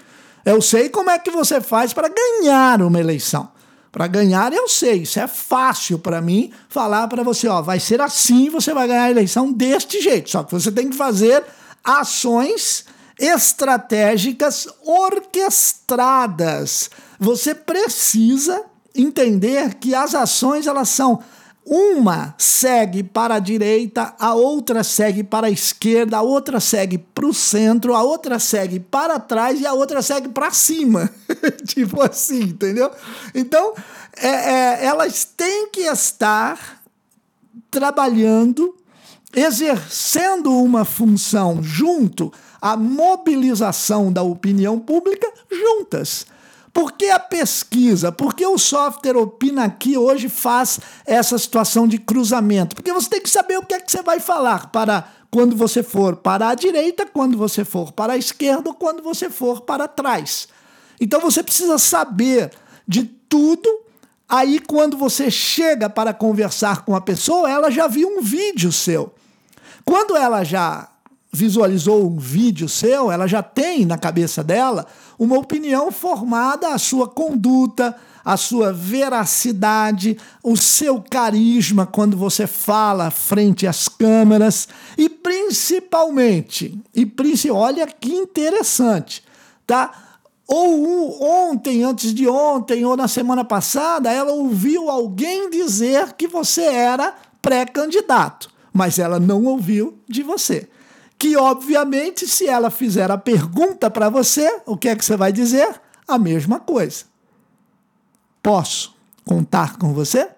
Eu 0.44 0.61
sei 0.61 0.88
como 0.88 1.11
é 1.11 1.18
que 1.18 1.31
você 1.31 1.61
faz 1.61 1.92
para 1.92 2.09
ganhar 2.09 2.83
uma 2.83 3.01
eleição. 3.01 3.49
Para 3.96 4.09
ganhar, 4.09 4.52
eu 4.52 4.68
sei, 4.68 5.04
isso 5.04 5.18
é 5.18 5.26
fácil 5.26 5.98
para 5.98 6.20
mim 6.20 6.52
falar 6.68 7.09
para 7.09 7.22
você, 7.22 7.48
ó, 7.48 7.62
vai 7.62 7.80
ser 7.80 7.98
assim, 8.02 8.50
você 8.50 8.74
vai 8.74 8.87
ganhar 8.87 9.04
a 9.04 9.11
eleição 9.11 9.50
deste 9.50 10.02
jeito. 10.02 10.28
Só 10.28 10.44
que 10.44 10.52
você 10.52 10.70
tem 10.70 10.90
que 10.90 10.96
fazer 10.96 11.42
ações 11.82 12.85
estratégicas 13.18 14.68
orquestradas. 14.85 16.90
Você 17.18 17.54
precisa 17.54 18.66
entender 18.94 19.76
que 19.76 19.94
as 19.94 20.14
ações 20.14 20.66
elas 20.66 20.90
são 20.90 21.22
uma 21.66 22.33
segue 22.38 23.02
para 23.02 23.35
a 23.35 23.38
direita, 23.40 24.14
a 24.20 24.35
outra 24.35 24.85
segue 24.85 25.24
para 25.24 25.48
a 25.48 25.50
esquerda, 25.50 26.18
a 26.18 26.22
outra 26.22 26.61
segue 26.61 26.96
para 26.96 27.26
o 27.26 27.35
centro, 27.35 27.92
a 27.92 28.02
outra 28.02 28.38
segue 28.38 28.79
para 28.79 29.18
trás 29.18 29.61
e 29.61 29.66
a 29.66 29.72
outra 29.72 30.00
segue 30.00 30.29
para 30.29 30.52
cima. 30.52 31.11
tipo 31.66 32.00
assim, 32.00 32.42
entendeu? 32.42 32.88
Então, 33.35 33.74
é, 34.16 34.29
é, 34.29 34.85
elas 34.87 35.24
têm 35.24 35.68
que 35.70 35.81
estar 35.81 36.81
trabalhando, 37.68 38.76
exercendo 39.35 40.52
uma 40.52 40.85
função 40.85 41.61
junto 41.62 42.33
a 42.61 42.76
mobilização 42.76 44.12
da 44.12 44.22
opinião 44.22 44.79
pública 44.79 45.31
juntas. 45.50 46.26
Por 46.76 46.92
que 46.92 47.08
a 47.08 47.18
pesquisa? 47.18 48.12
Por 48.12 48.34
que 48.34 48.46
o 48.46 48.58
software 48.58 49.16
Opina 49.16 49.64
Aqui 49.64 49.96
hoje 49.96 50.28
faz 50.28 50.78
essa 51.06 51.38
situação 51.38 51.88
de 51.88 51.96
cruzamento? 51.96 52.76
Porque 52.76 52.92
você 52.92 53.08
tem 53.08 53.22
que 53.22 53.30
saber 53.30 53.56
o 53.56 53.64
que 53.64 53.72
é 53.72 53.80
que 53.80 53.90
você 53.90 54.02
vai 54.02 54.20
falar 54.20 54.66
para 54.66 55.08
quando 55.30 55.56
você 55.56 55.82
for 55.82 56.16
para 56.16 56.50
a 56.50 56.54
direita, 56.54 57.06
quando 57.06 57.38
você 57.38 57.64
for 57.64 57.92
para 57.92 58.12
a 58.12 58.18
esquerda, 58.18 58.74
quando 58.74 59.02
você 59.02 59.30
for 59.30 59.62
para 59.62 59.88
trás. 59.88 60.48
Então 61.00 61.18
você 61.18 61.42
precisa 61.42 61.78
saber 61.78 62.50
de 62.86 63.04
tudo. 63.04 63.66
Aí, 64.28 64.58
quando 64.58 64.98
você 64.98 65.30
chega 65.30 65.88
para 65.88 66.12
conversar 66.12 66.84
com 66.84 66.94
a 66.94 67.00
pessoa, 67.00 67.50
ela 67.50 67.70
já 67.70 67.88
viu 67.88 68.18
um 68.18 68.20
vídeo 68.20 68.70
seu. 68.70 69.14
Quando 69.82 70.14
ela 70.14 70.44
já 70.44 70.90
visualizou 71.32 72.06
um 72.06 72.18
vídeo 72.18 72.68
seu, 72.68 73.10
ela 73.10 73.26
já 73.26 73.42
tem 73.42 73.84
na 73.84 73.98
cabeça 73.98 74.42
dela 74.42 74.86
uma 75.18 75.38
opinião 75.38 75.90
formada, 75.90 76.68
a 76.68 76.79
sua 76.79 77.09
conduta, 77.09 77.96
a 78.24 78.37
sua 78.37 78.72
veracidade, 78.72 80.18
o 80.42 80.57
seu 80.57 81.00
carisma 81.00 81.87
quando 81.87 82.16
você 82.16 82.46
fala 82.46 83.11
frente 83.11 83.66
às 83.66 83.88
câmeras 83.88 84.68
e 84.98 85.09
principalmente, 85.09 86.79
e 86.94 87.50
olha 87.50 87.87
que 87.87 88.12
interessante, 88.12 89.22
tá? 89.66 89.92
Ou 90.48 91.22
ontem, 91.22 91.83
antes 91.83 92.14
de 92.14 92.29
ontem, 92.29 92.85
ou 92.85 92.96
na 92.96 93.09
semana 93.09 93.44
passada, 93.44 94.12
ela 94.12 94.33
ouviu 94.33 94.88
alguém 94.90 95.50
dizer 95.50 96.12
que 96.12 96.29
você 96.29 96.62
era 96.62 97.14
pré-candidato, 97.42 98.48
mas 98.72 98.98
ela 98.98 99.18
não 99.18 99.44
ouviu 99.44 99.98
de 100.09 100.22
você 100.22 100.68
que 101.18 101.37
obviamente, 101.37 102.26
se 102.26 102.46
ela 102.46 102.70
fizer 102.70 103.11
a 103.11 103.18
pergunta 103.18 103.90
para 103.90 104.09
você, 104.09 104.61
o 104.66 104.76
que 104.76 104.88
é 104.88 104.96
que 104.96 105.05
você 105.05 105.16
vai 105.16 105.33
dizer? 105.33 105.81
A 106.07 106.18
mesma 106.18 106.61
coisa. 106.61 107.05
Posso 108.42 108.94
contar 109.24 109.76
com 109.76 109.92
você? 109.92 110.29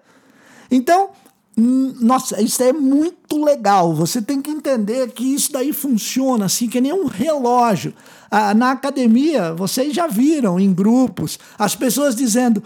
Então, 0.71 1.09
nossa, 1.55 2.41
isso 2.41 2.63
é 2.63 2.71
muito 2.71 3.43
legal. 3.43 3.93
Você 3.93 4.21
tem 4.21 4.41
que 4.41 4.49
entender 4.49 5.11
que 5.11 5.23
isso 5.23 5.51
daí 5.51 5.73
funciona 5.73 6.45
assim, 6.45 6.69
que 6.69 6.79
nem 6.79 6.93
um 6.93 7.05
relógio. 7.05 7.93
Ah, 8.31 8.53
na 8.53 8.71
academia, 8.71 9.53
vocês 9.53 9.93
já 9.93 10.07
viram 10.07 10.59
em 10.59 10.73
grupos 10.73 11.37
as 11.57 11.75
pessoas 11.75 12.15
dizendo: 12.15 12.63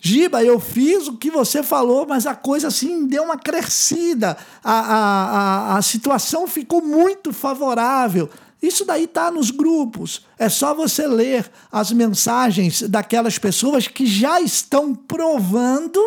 Giba, 0.00 0.42
eu 0.42 0.58
fiz 0.58 1.08
o 1.08 1.18
que 1.18 1.30
você 1.30 1.62
falou, 1.62 2.06
mas 2.08 2.26
a 2.26 2.34
coisa 2.34 2.68
assim 2.68 3.06
deu 3.06 3.24
uma 3.24 3.36
crescida, 3.36 4.36
a, 4.64 4.72
a, 4.72 5.74
a, 5.74 5.78
a 5.78 5.82
situação 5.82 6.46
ficou 6.46 6.80
muito 6.80 7.34
favorável. 7.34 8.30
Isso 8.62 8.84
daí 8.84 9.04
está 9.04 9.30
nos 9.30 9.50
grupos. 9.50 10.24
É 10.38 10.48
só 10.48 10.74
você 10.74 11.06
ler 11.06 11.50
as 11.70 11.92
mensagens 11.92 12.82
daquelas 12.82 13.38
pessoas 13.38 13.86
que 13.86 14.06
já 14.06 14.40
estão 14.40 14.94
provando 14.94 16.00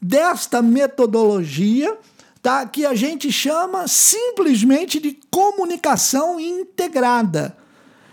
desta 0.00 0.62
metodologia, 0.62 1.96
tá? 2.40 2.66
que 2.66 2.86
a 2.86 2.94
gente 2.94 3.30
chama 3.30 3.88
simplesmente 3.88 5.00
de 5.00 5.18
comunicação 5.30 6.38
integrada. 6.38 7.56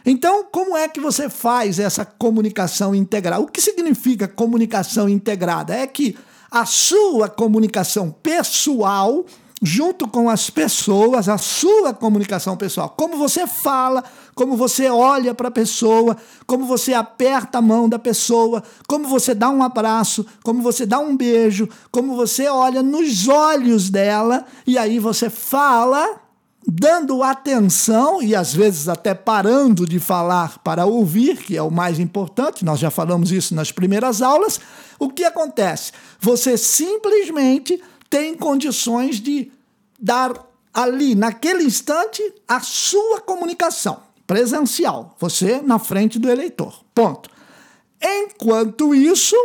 Então, 0.06 0.46
como 0.52 0.78
é 0.78 0.88
que 0.88 1.00
você 1.00 1.30
faz 1.30 1.80
essa 1.80 2.06
comunicação 2.06 2.96
integral? 2.96 3.44
O 3.44 3.48
que 3.48 3.62
significa 3.62 4.28
comunicação 4.28 5.10
integrada? 5.10 5.76
É 5.76 5.86
que 5.86 6.18
a 6.50 6.66
sua 6.66 7.30
comunicação 7.30 8.10
pessoal, 8.10 9.26
junto 9.62 10.08
com 10.08 10.30
as 10.30 10.50
pessoas, 10.50 11.30
a 11.30 11.38
sua 11.38 11.94
comunicação 11.94 12.58
pessoal, 12.58 12.90
como 12.98 13.18
você 13.18 13.46
fala, 13.46 14.04
como 14.34 14.56
você 14.56 14.90
olha 14.90 15.36
para 15.36 15.50
a 15.50 15.52
pessoa, 15.52 16.18
como 16.48 16.66
você 16.66 16.94
aperta 16.94 17.60
a 17.60 17.62
mão 17.62 17.88
da 17.88 18.00
pessoa, 18.00 18.64
como 18.88 19.08
você 19.08 19.36
dá 19.36 19.50
um 19.50 19.62
abraço, 19.62 20.26
como 20.44 20.62
você 20.62 20.86
dá 20.86 20.98
um 20.98 21.16
beijo, 21.16 21.68
como 21.92 22.16
você 22.16 22.48
olha 22.48 22.82
nos 22.82 23.28
olhos 23.28 23.90
dela 23.90 24.46
e 24.66 24.78
aí 24.78 24.98
você 24.98 25.30
fala 25.30 26.29
dando 26.70 27.24
atenção 27.24 28.22
e 28.22 28.36
às 28.36 28.54
vezes 28.54 28.88
até 28.88 29.14
parando 29.14 29.86
de 29.86 30.00
falar 30.00 30.60
para 30.60 30.86
ouvir, 30.86 31.38
que 31.38 31.58
é 31.58 31.62
o 31.62 31.72
mais 31.72 32.00
importante, 32.00 32.66
nós 32.66 32.80
já 32.80 32.92
falamos 32.92 33.32
isso 33.32 33.56
nas 33.56 33.72
primeiras 33.72 34.22
aulas, 34.22 34.60
o 35.00 35.10
que 35.10 35.24
acontece? 35.24 35.92
Você 36.20 36.58
simplesmente 36.58 37.82
tem 38.10 38.36
condições 38.36 39.20
de 39.20 39.52
dar 40.00 40.34
ali, 40.74 41.16
naquele 41.16 41.64
instante, 41.64 42.22
a 42.48 42.60
sua 42.60 43.22
comunicação 43.22 44.02
presencial, 44.28 45.16
você 45.20 45.62
na 45.62 45.80
frente 45.80 46.20
do 46.20 46.30
eleitor. 46.30 46.84
Ponto. 46.94 47.30
Enquanto 48.02 48.94
isso, 48.94 49.36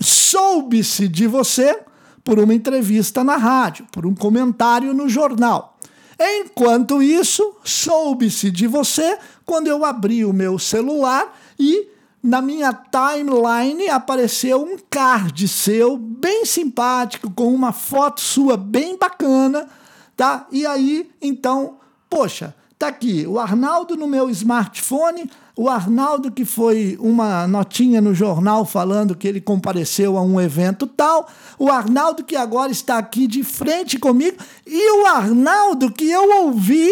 soube-se 0.00 1.08
de 1.08 1.26
você 1.26 1.80
por 2.22 2.38
uma 2.38 2.54
entrevista 2.54 3.24
na 3.24 3.36
rádio, 3.36 3.86
por 3.90 4.06
um 4.06 4.14
comentário 4.14 4.92
no 4.92 5.08
jornal 5.08 5.73
Enquanto 6.18 7.02
isso, 7.02 7.56
soube-se 7.64 8.50
de 8.50 8.66
você 8.66 9.18
quando 9.44 9.66
eu 9.66 9.84
abri 9.84 10.24
o 10.24 10.32
meu 10.32 10.58
celular 10.58 11.36
e 11.58 11.88
na 12.22 12.40
minha 12.40 12.72
timeline 12.72 13.88
apareceu 13.88 14.62
um 14.62 14.78
card 14.88 15.46
seu 15.46 15.96
bem 15.96 16.44
simpático 16.46 17.30
com 17.30 17.52
uma 17.52 17.72
foto 17.72 18.20
sua 18.20 18.56
bem 18.56 18.96
bacana, 18.96 19.68
tá? 20.16 20.46
E 20.50 20.64
aí, 20.64 21.10
então, 21.20 21.76
poxa, 22.08 22.54
tá 22.78 22.86
aqui 22.88 23.26
o 23.26 23.38
Arnaldo 23.38 23.96
no 23.96 24.06
meu 24.06 24.30
smartphone 24.30 25.30
o 25.56 25.68
Arnaldo, 25.68 26.32
que 26.32 26.44
foi 26.44 26.96
uma 27.00 27.46
notinha 27.46 28.00
no 28.00 28.12
jornal 28.12 28.64
falando 28.64 29.14
que 29.14 29.28
ele 29.28 29.40
compareceu 29.40 30.18
a 30.18 30.22
um 30.22 30.40
evento 30.40 30.86
tal, 30.86 31.28
o 31.58 31.70
Arnaldo, 31.70 32.24
que 32.24 32.34
agora 32.34 32.72
está 32.72 32.98
aqui 32.98 33.26
de 33.26 33.44
frente 33.44 33.98
comigo, 33.98 34.36
e 34.66 35.02
o 35.02 35.06
Arnaldo, 35.06 35.92
que 35.92 36.10
eu 36.10 36.44
ouvi 36.44 36.90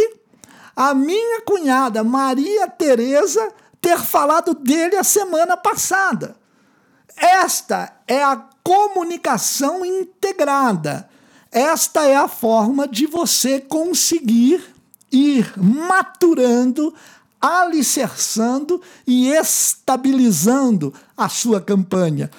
a 0.76 0.94
minha 0.94 1.42
cunhada 1.42 2.04
Maria 2.04 2.68
Tereza 2.68 3.52
ter 3.80 3.98
falado 3.98 4.54
dele 4.54 4.96
a 4.96 5.04
semana 5.04 5.56
passada. 5.56 6.36
Esta 7.16 7.92
é 8.06 8.22
a 8.22 8.36
comunicação 8.62 9.84
integrada. 9.84 11.08
Esta 11.50 12.06
é 12.06 12.16
a 12.16 12.28
forma 12.28 12.86
de 12.86 13.06
você 13.06 13.60
conseguir 13.60 14.64
ir 15.10 15.52
maturando 15.58 16.94
alicerçando 17.42 18.80
e 19.04 19.28
estabilizando 19.28 20.94
a 21.16 21.28
sua 21.28 21.60
campanha. 21.60 22.30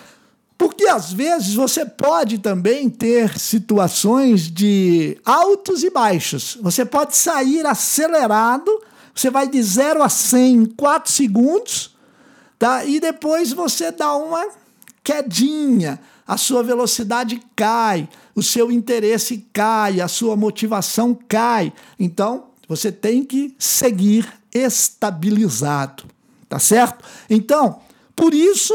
Porque 0.58 0.88
às 0.88 1.12
vezes 1.12 1.56
você 1.56 1.86
pode 1.86 2.38
também 2.38 2.90
ter 2.90 3.38
situações 3.38 4.50
de 4.50 5.18
altos 5.26 5.84
e 5.84 5.90
baixos. 5.90 6.58
Você 6.62 6.86
pode 6.86 7.18
sair 7.18 7.66
acelerado, 7.66 8.72
você 9.14 9.30
vai 9.30 9.46
de 9.46 9.62
0 9.62 10.02
a 10.02 10.08
100 10.08 10.54
em 10.54 10.66
4 10.66 11.12
segundos, 11.12 11.96
tá? 12.58 12.86
e 12.86 13.00
depois 13.02 13.52
você 13.52 13.92
dá 13.92 14.16
uma 14.16 14.48
quedinha, 15.04 16.00
a 16.26 16.38
sua 16.38 16.64
velocidade 16.64 17.42
cai, 17.58 18.08
o 18.34 18.42
seu 18.42 18.72
interesse 18.72 19.46
cai, 19.52 20.00
a 20.00 20.08
sua 20.08 20.38
motivação 20.38 21.18
cai. 21.28 21.74
Então, 22.00 22.46
você 22.70 22.90
tem 22.90 23.26
que 23.26 23.54
seguir 23.60 24.26
estabilizado, 24.54 26.04
tá 26.48 26.60
certo? 26.60 27.04
Então, 27.30 27.82
por 28.16 28.34
isso 28.34 28.74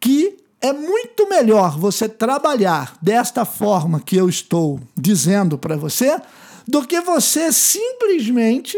que 0.00 0.36
é 0.60 0.72
muito 0.72 1.28
melhor 1.28 1.78
você 1.78 2.08
trabalhar 2.08 2.96
desta 3.00 3.44
forma 3.44 4.00
que 4.00 4.16
eu 4.16 4.28
estou 4.28 4.80
dizendo 4.96 5.58
para 5.58 5.76
você 5.76 6.20
do 6.66 6.84
que 6.84 7.00
você 7.00 7.52
simplesmente 7.52 8.76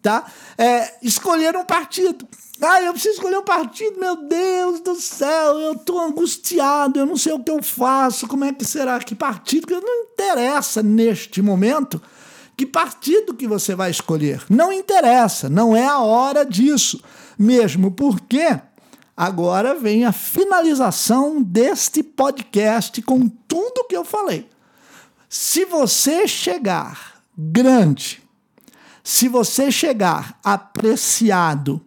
tá, 0.00 0.24
é, 0.56 0.94
escolher 1.02 1.56
um 1.56 1.64
partido. 1.64 2.26
Ah, 2.60 2.80
eu 2.80 2.92
preciso 2.92 3.16
escolher 3.16 3.38
um 3.38 3.44
partido, 3.44 3.98
meu 3.98 4.16
Deus 4.16 4.80
do 4.80 4.94
céu, 4.94 5.58
eu 5.58 5.72
estou 5.72 6.00
angustiado, 6.00 6.98
eu 6.98 7.06
não 7.06 7.16
sei 7.16 7.32
o 7.32 7.42
que 7.42 7.50
eu 7.50 7.60
faço, 7.62 8.28
como 8.28 8.44
é 8.44 8.52
que 8.52 8.64
será, 8.64 9.00
que 9.00 9.16
partido, 9.16 9.66
que 9.66 9.74
não 9.74 10.04
interessa 10.04 10.82
neste 10.82 11.42
momento 11.42 12.00
que 12.62 12.66
partido 12.66 13.34
que 13.34 13.48
você 13.48 13.74
vai 13.74 13.90
escolher. 13.90 14.44
Não 14.48 14.72
interessa, 14.72 15.48
não 15.48 15.74
é 15.74 15.84
a 15.84 15.98
hora 15.98 16.46
disso. 16.46 17.02
Mesmo 17.36 17.90
porque 17.90 18.56
agora 19.16 19.74
vem 19.74 20.04
a 20.04 20.12
finalização 20.12 21.42
deste 21.42 22.04
podcast 22.04 23.02
com 23.02 23.28
tudo 23.28 23.86
que 23.88 23.96
eu 23.96 24.04
falei. 24.04 24.48
Se 25.28 25.64
você 25.64 26.28
chegar 26.28 27.20
grande, 27.36 28.22
se 29.02 29.26
você 29.26 29.72
chegar 29.72 30.38
apreciado, 30.44 31.80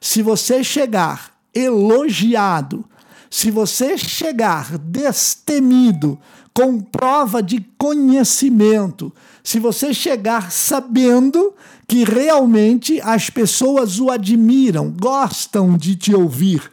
se 0.00 0.22
você 0.22 0.64
chegar 0.64 1.36
elogiado, 1.54 2.86
se 3.28 3.50
você 3.50 3.98
chegar 3.98 4.78
destemido, 4.78 6.18
com 6.54 6.80
prova 6.80 7.42
de 7.42 7.64
conhecimento, 7.78 9.12
se 9.42 9.58
você 9.58 9.94
chegar 9.94 10.52
sabendo 10.52 11.54
que 11.88 12.04
realmente 12.04 13.00
as 13.02 13.30
pessoas 13.30 13.98
o 13.98 14.10
admiram, 14.10 14.90
gostam 14.90 15.76
de 15.76 15.96
te 15.96 16.14
ouvir, 16.14 16.70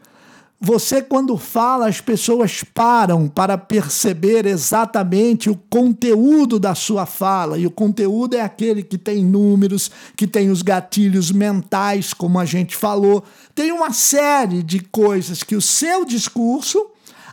você, 0.61 1.01
quando 1.01 1.37
fala, 1.37 1.87
as 1.87 2.01
pessoas 2.01 2.65
param 2.73 3.29
para 3.29 3.57
perceber 3.57 4.45
exatamente 4.45 5.49
o 5.49 5.57
conteúdo 5.69 6.59
da 6.59 6.75
sua 6.75 7.05
fala. 7.05 7.57
E 7.57 7.65
o 7.65 7.71
conteúdo 7.71 8.35
é 8.35 8.41
aquele 8.41 8.83
que 8.83 8.97
tem 8.97 9.23
números, 9.23 9.89
que 10.17 10.27
tem 10.27 10.49
os 10.49 10.61
gatilhos 10.61 11.31
mentais, 11.31 12.13
como 12.13 12.37
a 12.37 12.43
gente 12.43 12.75
falou. 12.75 13.23
Tem 13.55 13.71
uma 13.71 13.93
série 13.93 14.61
de 14.61 14.81
coisas 14.81 15.43
que 15.43 15.55
o 15.55 15.61
seu 15.61 16.03
discurso, 16.03 16.87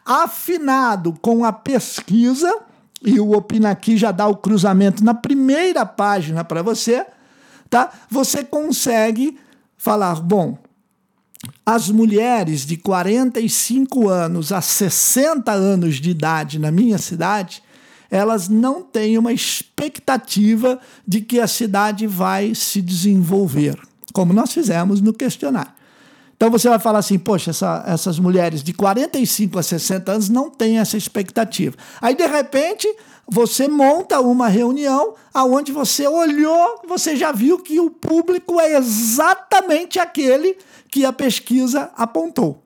afinado 0.07 1.13
com 1.21 1.45
a 1.45 1.53
pesquisa, 1.53 2.61
e 3.03 3.19
o 3.19 3.33
Opina 3.33 3.71
Aqui 3.71 3.97
já 3.97 4.13
dá 4.13 4.29
o 4.29 4.37
cruzamento 4.37 5.05
na 5.05 5.13
primeira 5.13 5.85
página 5.85 6.45
para 6.45 6.63
você, 6.63 7.05
tá? 7.69 7.91
Você 8.09 8.45
consegue 8.45 9.39
falar, 9.77 10.21
bom, 10.21 10.57
as 11.65 11.91
mulheres 11.91 12.65
de 12.65 12.77
45 12.77 14.09
anos 14.09 14.53
a 14.53 14.61
60 14.61 15.53
anos 15.53 15.97
de 15.97 16.11
idade 16.11 16.59
na 16.59 16.71
minha 16.71 16.99
cidade, 16.99 17.63
elas 18.11 18.49
não 18.49 18.83
têm 18.83 19.19
uma 19.19 19.33
expectativa 19.33 20.81
de 21.07 21.21
que 21.21 21.41
a 21.41 21.47
cidade 21.47 22.07
vai 22.07 22.55
se 22.55 22.81
desenvolver, 22.81 23.77
como 24.13 24.33
nós 24.33 24.53
fizemos 24.53 25.01
no 25.01 25.13
questionário. 25.13 25.76
Então 26.37 26.51
você 26.51 26.69
vai 26.69 26.79
falar 26.79 26.99
assim, 26.99 27.19
poxa, 27.19 27.51
essa, 27.51 27.83
essas 27.87 28.19
mulheres 28.19 28.63
de 28.63 28.75
45 28.75 29.59
a 29.59 29.63
60 29.63 30.13
anos 30.13 30.29
não 30.29 30.51
têm 30.51 30.79
essa 30.79 30.97
expectativa. 30.97 31.77
Aí, 32.01 32.15
de 32.15 32.27
repente, 32.27 32.87
você 33.27 33.67
monta 33.67 34.21
uma 34.21 34.47
reunião 34.47 35.15
aonde 35.33 35.73
você 35.73 36.07
olhou, 36.07 36.83
você 36.87 37.17
já 37.17 37.33
viu 37.33 37.59
que 37.59 37.81
o 37.81 37.91
público 37.91 38.61
é 38.61 38.77
exatamente 38.77 39.99
aquele 39.99 40.59
que 40.91 41.07
a 41.07 41.13
pesquisa 41.13 41.91
apontou. 41.97 42.63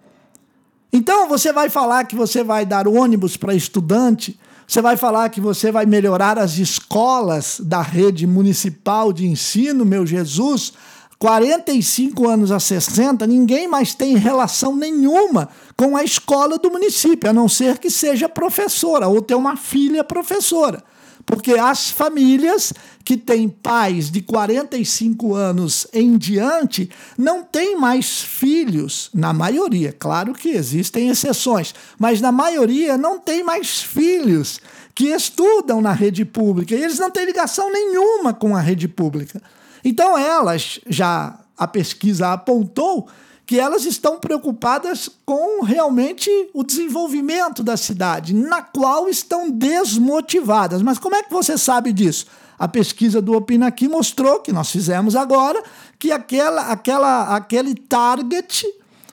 Então, 0.93 1.29
você 1.29 1.53
vai 1.53 1.71
falar 1.71 2.05
que 2.05 2.17
você 2.17 2.43
vai 2.43 2.67
dar 2.67 2.89
ônibus 2.89 3.37
para 3.37 3.55
estudante, 3.55 4.39
você 4.67 4.83
vai 4.83 4.97
falar 4.97 5.29
que 5.29 5.41
você 5.41 5.71
vai 5.71 5.87
melhorar 5.87 6.39
as 6.39 6.59
escolas 6.59 7.61
da 7.61 7.81
rede 7.81 8.27
municipal 8.27 9.13
de 9.13 9.27
ensino, 9.27 9.85
meu 9.85 10.05
Jesus. 10.05 10.73
45 11.21 12.27
anos 12.27 12.51
a 12.51 12.59
60, 12.59 13.27
ninguém 13.27 13.69
mais 13.69 13.95
tem 13.95 14.17
relação 14.17 14.75
nenhuma 14.75 15.51
com 15.77 15.95
a 15.95 16.03
escola 16.03 16.57
do 16.57 16.71
município, 16.71 17.29
a 17.29 17.33
não 17.33 17.47
ser 17.47 17.79
que 17.79 17.91
seja 17.91 18.27
professora 18.27 19.07
ou 19.07 19.21
ter 19.21 19.35
uma 19.35 19.55
filha 19.55 20.03
professora. 20.03 20.83
Porque 21.27 21.53
as 21.53 21.91
famílias 21.91 22.73
que 23.05 23.19
têm 23.19 23.51
pais 23.51 24.11
de 24.11 24.23
45 24.23 25.35
anos 25.35 25.87
em 25.93 26.17
diante 26.17 26.89
não 27.19 27.45
têm 27.45 27.77
mais 27.77 28.23
filhos, 28.23 29.11
na 29.13 29.35
maioria. 29.35 29.93
Claro 29.93 30.33
que 30.33 30.49
existem 30.49 31.11
exceções, 31.11 31.75
mas 31.99 32.23
na 32.23 32.33
maioria 32.33 32.97
não 32.97 33.21
tem 33.21 33.45
mais 33.45 33.83
filhos 33.83 34.59
que 34.95 35.09
estudam 35.09 35.83
na 35.83 35.93
rede 35.93 36.25
pública 36.25 36.75
e 36.75 36.83
eles 36.83 36.99
não 36.99 37.11
têm 37.11 37.27
ligação 37.27 37.71
nenhuma 37.71 38.33
com 38.33 38.57
a 38.57 38.61
rede 38.61 38.89
pública. 38.89 39.41
Então 39.85 40.17
elas 40.17 40.81
já 40.87 41.39
a 41.57 41.67
pesquisa 41.67 42.33
apontou 42.33 43.09
que 43.51 43.59
elas 43.59 43.85
estão 43.85 44.19
preocupadas 44.19 45.11
com 45.27 45.65
realmente 45.65 46.31
o 46.55 46.63
desenvolvimento 46.63 47.65
da 47.65 47.77
cidade, 47.77 48.33
na 48.33 48.63
qual 48.63 49.09
estão 49.09 49.51
desmotivadas. 49.51 50.83
Mas 50.83 51.01
como 51.01 51.17
é 51.17 51.23
que 51.25 51.33
você 51.33 51.59
sabe 51.59 51.93
disso? 51.93 52.27
A 52.57 52.69
pesquisa 52.69 53.21
do 53.21 53.33
Opina 53.33 53.67
Aqui 53.67 53.89
mostrou, 53.89 54.39
que 54.39 54.53
nós 54.53 54.71
fizemos 54.71 55.17
agora, 55.17 55.61
que 55.99 56.13
aquela, 56.13 56.71
aquela, 56.71 57.35
aquele 57.35 57.75
target, 57.75 58.65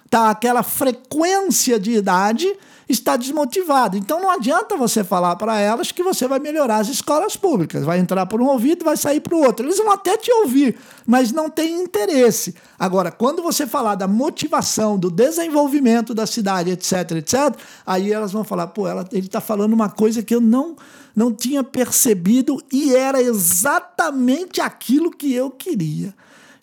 tá, 0.08 0.30
aquela 0.30 0.62
frequência 0.62 1.80
de 1.80 1.94
idade 1.94 2.48
está 2.88 3.18
desmotivada. 3.18 3.98
Então 3.98 4.22
não 4.22 4.30
adianta 4.30 4.78
você 4.78 5.04
falar 5.04 5.36
para 5.36 5.60
elas 5.60 5.92
que 5.92 6.02
você 6.02 6.28
vai 6.28 6.40
melhorar 6.40 6.78
as 6.78 6.88
escolas 6.88 7.36
públicas. 7.36 7.84
Vai 7.84 8.00
entrar 8.00 8.26
por 8.26 8.42
um 8.42 8.48
ouvido 8.48 8.86
vai 8.86 8.96
sair 8.96 9.20
para 9.20 9.36
o 9.36 9.44
outro. 9.44 9.66
Eles 9.66 9.78
vão 9.78 9.92
até 9.92 10.16
te 10.18 10.32
ouvir, 10.32 10.78
mas 11.06 11.32
não 11.32 11.50
tem 11.50 11.82
interesse. 11.82 12.56
Agora, 12.80 13.12
quando 13.12 13.42
você 13.42 13.68
falar 13.68 13.96
da 13.96 14.08
motivação, 14.08 14.98
do 14.98 15.10
desenvolvimento 15.10 16.14
da 16.14 16.26
cidade, 16.26 16.72
etc, 16.72 17.12
etc, 17.18 17.56
aí 17.86 18.12
elas 18.12 18.32
vão 18.32 18.44
falar, 18.44 18.68
pô, 18.68 18.88
ela, 18.88 19.06
ele 19.12 19.28
está 19.28 19.42
falando 19.42 19.74
uma 19.74 19.90
coisa 19.90 20.24
que 20.24 20.34
eu 20.34 20.42
não, 20.42 20.76
não 21.16 21.34
tinha 21.34 21.64
percebido 21.64 22.62
e 22.72 22.96
era 22.96 23.22
exatamente 23.22 24.62
aquilo 24.62 25.12
que 25.12 25.34
eu 25.34 25.52
queria. 25.52 26.14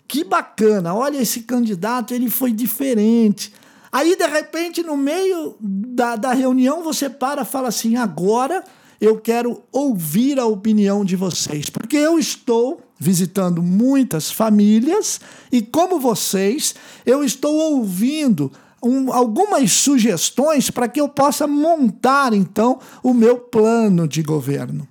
Que 0.07 0.23
bacana, 0.23 0.93
olha 0.93 1.17
esse 1.17 1.41
candidato, 1.41 2.13
ele 2.13 2.29
foi 2.29 2.51
diferente. 2.51 3.53
Aí, 3.95 4.17
de 4.17 4.27
repente, 4.27 4.83
no 4.83 4.97
meio 4.97 5.55
da, 5.57 6.17
da 6.17 6.33
reunião, 6.33 6.83
você 6.83 7.09
para 7.09 7.43
e 7.43 7.45
fala 7.45 7.69
assim: 7.69 7.95
agora 7.95 8.61
eu 8.99 9.17
quero 9.21 9.63
ouvir 9.71 10.37
a 10.37 10.45
opinião 10.45 11.05
de 11.05 11.15
vocês, 11.15 11.69
porque 11.69 11.95
eu 11.95 12.19
estou 12.19 12.81
visitando 12.99 13.63
muitas 13.63 14.29
famílias 14.29 15.21
e, 15.49 15.61
como 15.61 15.97
vocês, 15.97 16.75
eu 17.05 17.23
estou 17.23 17.55
ouvindo 17.55 18.51
um, 18.83 19.13
algumas 19.13 19.71
sugestões 19.71 20.69
para 20.69 20.89
que 20.89 20.99
eu 20.99 21.07
possa 21.07 21.47
montar, 21.47 22.33
então, 22.33 22.79
o 23.01 23.13
meu 23.13 23.37
plano 23.37 24.09
de 24.09 24.21
governo. 24.21 24.85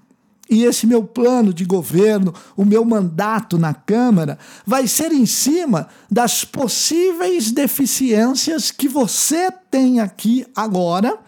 E 0.49 0.65
esse 0.65 0.87
meu 0.87 1.03
plano 1.03 1.55
de 1.55 1.65
governo, 1.65 2.35
o 2.57 2.65
meu 2.65 2.85
mandato 2.85 3.57
na 3.57 3.73
Câmara, 3.73 4.39
vai 4.67 4.87
ser 4.87 5.11
em 5.11 5.25
cima 5.25 5.89
das 6.11 6.45
possíveis 6.45 7.51
deficiências 7.51 8.71
que 8.71 8.87
você 8.87 9.51
tem 9.71 10.01
aqui 10.01 10.47
agora, 10.55 11.19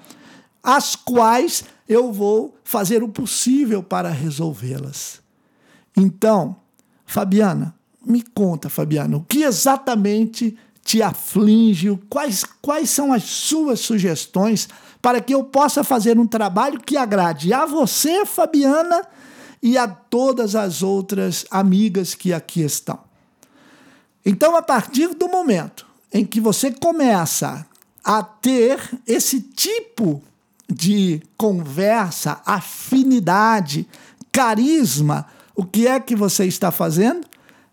as 0.63 0.95
quais 0.95 1.65
eu 1.89 2.13
vou 2.13 2.57
fazer 2.63 3.03
o 3.03 3.09
possível 3.09 3.83
para 3.83 4.11
resolvê-las. 4.11 5.21
Então, 5.97 6.57
Fabiana, 7.07 7.75
me 8.05 8.23
conta, 8.23 8.69
Fabiana, 8.69 9.17
o 9.17 9.25
que 9.25 9.43
exatamente 9.43 10.57
te 10.87 11.03
aflige, 11.03 11.99
quais, 12.09 12.45
quais 12.63 12.89
são 12.89 13.13
as 13.13 13.25
suas 13.25 13.81
sugestões 13.81 14.69
para 15.03 15.21
que 15.21 15.35
eu 15.35 15.43
possa 15.43 15.83
fazer 15.83 16.17
um 16.17 16.29
trabalho 16.29 16.81
que 16.81 16.97
agrade 16.97 17.53
a 17.53 17.67
você, 17.67 18.25
Fabiana, 18.25 19.03
e 19.61 19.77
a 19.77 19.89
todas 19.89 20.55
as 20.55 20.85
outras 20.85 21.45
amigas 21.51 22.15
que 22.15 22.33
aqui 22.33 22.63
estão. 22.63 23.01
Então, 24.25 24.55
a 24.55 24.63
partir 24.63 25.13
do 25.13 25.29
momento 25.29 25.85
em 26.13 26.25
que 26.25 26.41
você 26.41 26.71
começa 26.71 27.67
a 28.05 28.23
ter 28.23 28.79
esse 29.05 29.41
tipo 29.41 30.23
de 30.69 31.21
conversa, 31.37 32.41
afinidade, 32.47 33.89
carisma, 34.31 35.27
o 35.53 35.65
que 35.65 35.89
é 35.89 35.99
que 35.99 36.15
você 36.15 36.45
está 36.45 36.71
fazendo? 36.71 37.27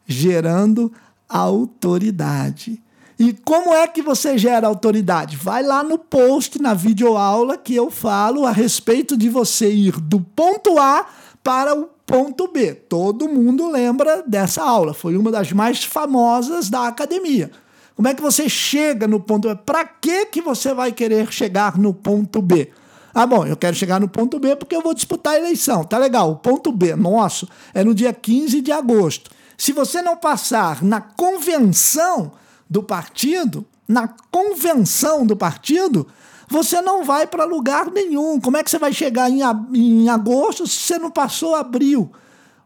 Gerando 0.08 0.92
autoridade. 1.30 2.82
E 3.18 3.34
como 3.34 3.74
é 3.74 3.88
que 3.88 4.02
você 4.02 4.38
gera 4.38 4.68
autoridade? 4.68 5.38
Vai 5.38 5.64
lá 5.64 5.84
no 5.84 5.98
post, 5.98 6.62
na 6.62 6.74
videoaula, 6.74 7.58
que 7.58 7.76
eu 7.76 7.92
falo 7.92 8.46
a 8.46 8.52
respeito 8.52 9.16
de 9.16 9.30
você 9.30 9.72
ir 9.72 10.00
do 10.00 10.20
ponto 10.20 10.80
A 10.80 11.06
para 11.44 11.78
o 11.78 11.90
ponto 12.06 12.48
B. 12.48 12.74
Todo 12.74 13.30
mundo 13.30 13.70
lembra 13.70 14.24
dessa 14.26 14.64
aula, 14.64 14.94
foi 14.94 15.16
uma 15.16 15.32
das 15.32 15.52
mais 15.52 15.84
famosas 15.84 16.70
da 16.70 16.88
academia. 16.88 17.52
Como 17.96 18.08
é 18.08 18.14
que 18.14 18.22
você 18.22 18.50
chega 18.50 19.08
no 19.08 19.20
ponto 19.20 19.48
B? 19.48 19.56
Para 19.64 19.86
que, 19.86 20.26
que 20.26 20.42
você 20.42 20.74
vai 20.74 20.92
querer 20.92 21.32
chegar 21.32 21.78
no 21.78 21.94
ponto 21.94 22.42
B? 22.42 22.72
Ah, 23.14 23.28
bom, 23.28 23.46
eu 23.46 23.56
quero 23.56 23.76
chegar 23.76 24.00
no 24.00 24.08
ponto 24.08 24.40
B 24.40 24.56
porque 24.56 24.76
eu 24.76 24.82
vou 24.82 24.96
disputar 24.96 25.34
a 25.34 25.38
eleição. 25.38 25.84
Tá 25.84 26.00
legal. 26.00 26.32
O 26.32 26.36
ponto 26.36 26.72
B 26.72 26.96
nosso 26.96 27.48
é 27.72 27.84
no 27.84 27.94
dia 27.94 28.12
15 28.12 28.60
de 28.62 28.72
agosto. 28.72 29.30
Se 29.56 29.72
você 29.72 30.02
não 30.02 30.18
passar 30.18 30.82
na 30.82 31.00
convenção 31.00 32.32
do 32.70 32.82
partido, 32.82 33.66
na 33.88 34.08
convenção 34.32 35.26
do 35.26 35.36
partido, 35.36 36.08
você 36.48 36.82
não 36.82 37.04
vai 37.04 37.26
para 37.28 37.46
lugar 37.46 37.92
nenhum. 37.92 38.40
Como 38.40 38.58
é 38.58 38.64
que 38.64 38.70
você 38.70 38.80
vai 38.80 38.94
chegar 38.94 39.30
em, 39.30 39.42
em 39.74 40.10
agosto 40.10 40.68
se 40.68 40.78
você 40.78 40.98
não 40.98 41.12
passou 41.12 41.56
abril? 41.56 42.12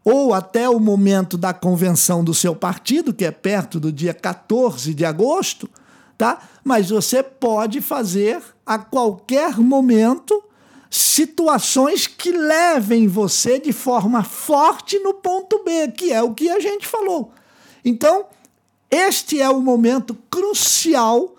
Ou 0.04 0.32
até 0.32 0.68
o 0.68 0.78
momento 0.78 1.36
da 1.36 1.52
convenção 1.52 2.24
do 2.24 2.32
seu 2.32 2.54
partido, 2.54 3.12
que 3.12 3.24
é 3.24 3.30
perto 3.30 3.78
do 3.78 3.92
dia 3.92 4.14
14 4.14 4.94
de 4.94 5.04
agosto, 5.04 5.68
tá? 6.16 6.38
Mas 6.64 6.90
você 6.90 7.22
pode 7.22 7.80
fazer 7.80 8.42
a 8.64 8.78
qualquer 8.78 9.58
momento 9.58 10.42
situações 10.90 12.06
que 12.06 12.30
levem 12.30 13.06
você 13.06 13.58
de 13.58 13.72
forma 13.72 14.22
forte 14.24 14.98
no 15.00 15.14
ponto 15.14 15.62
B, 15.64 15.88
que 15.88 16.12
é 16.12 16.22
o 16.22 16.32
que 16.32 16.48
a 16.48 16.58
gente 16.60 16.86
falou. 16.86 17.32
Então, 17.84 18.26
este 18.90 19.40
é 19.40 19.48
o 19.50 19.60
momento 19.60 20.16
crucial 20.30 21.36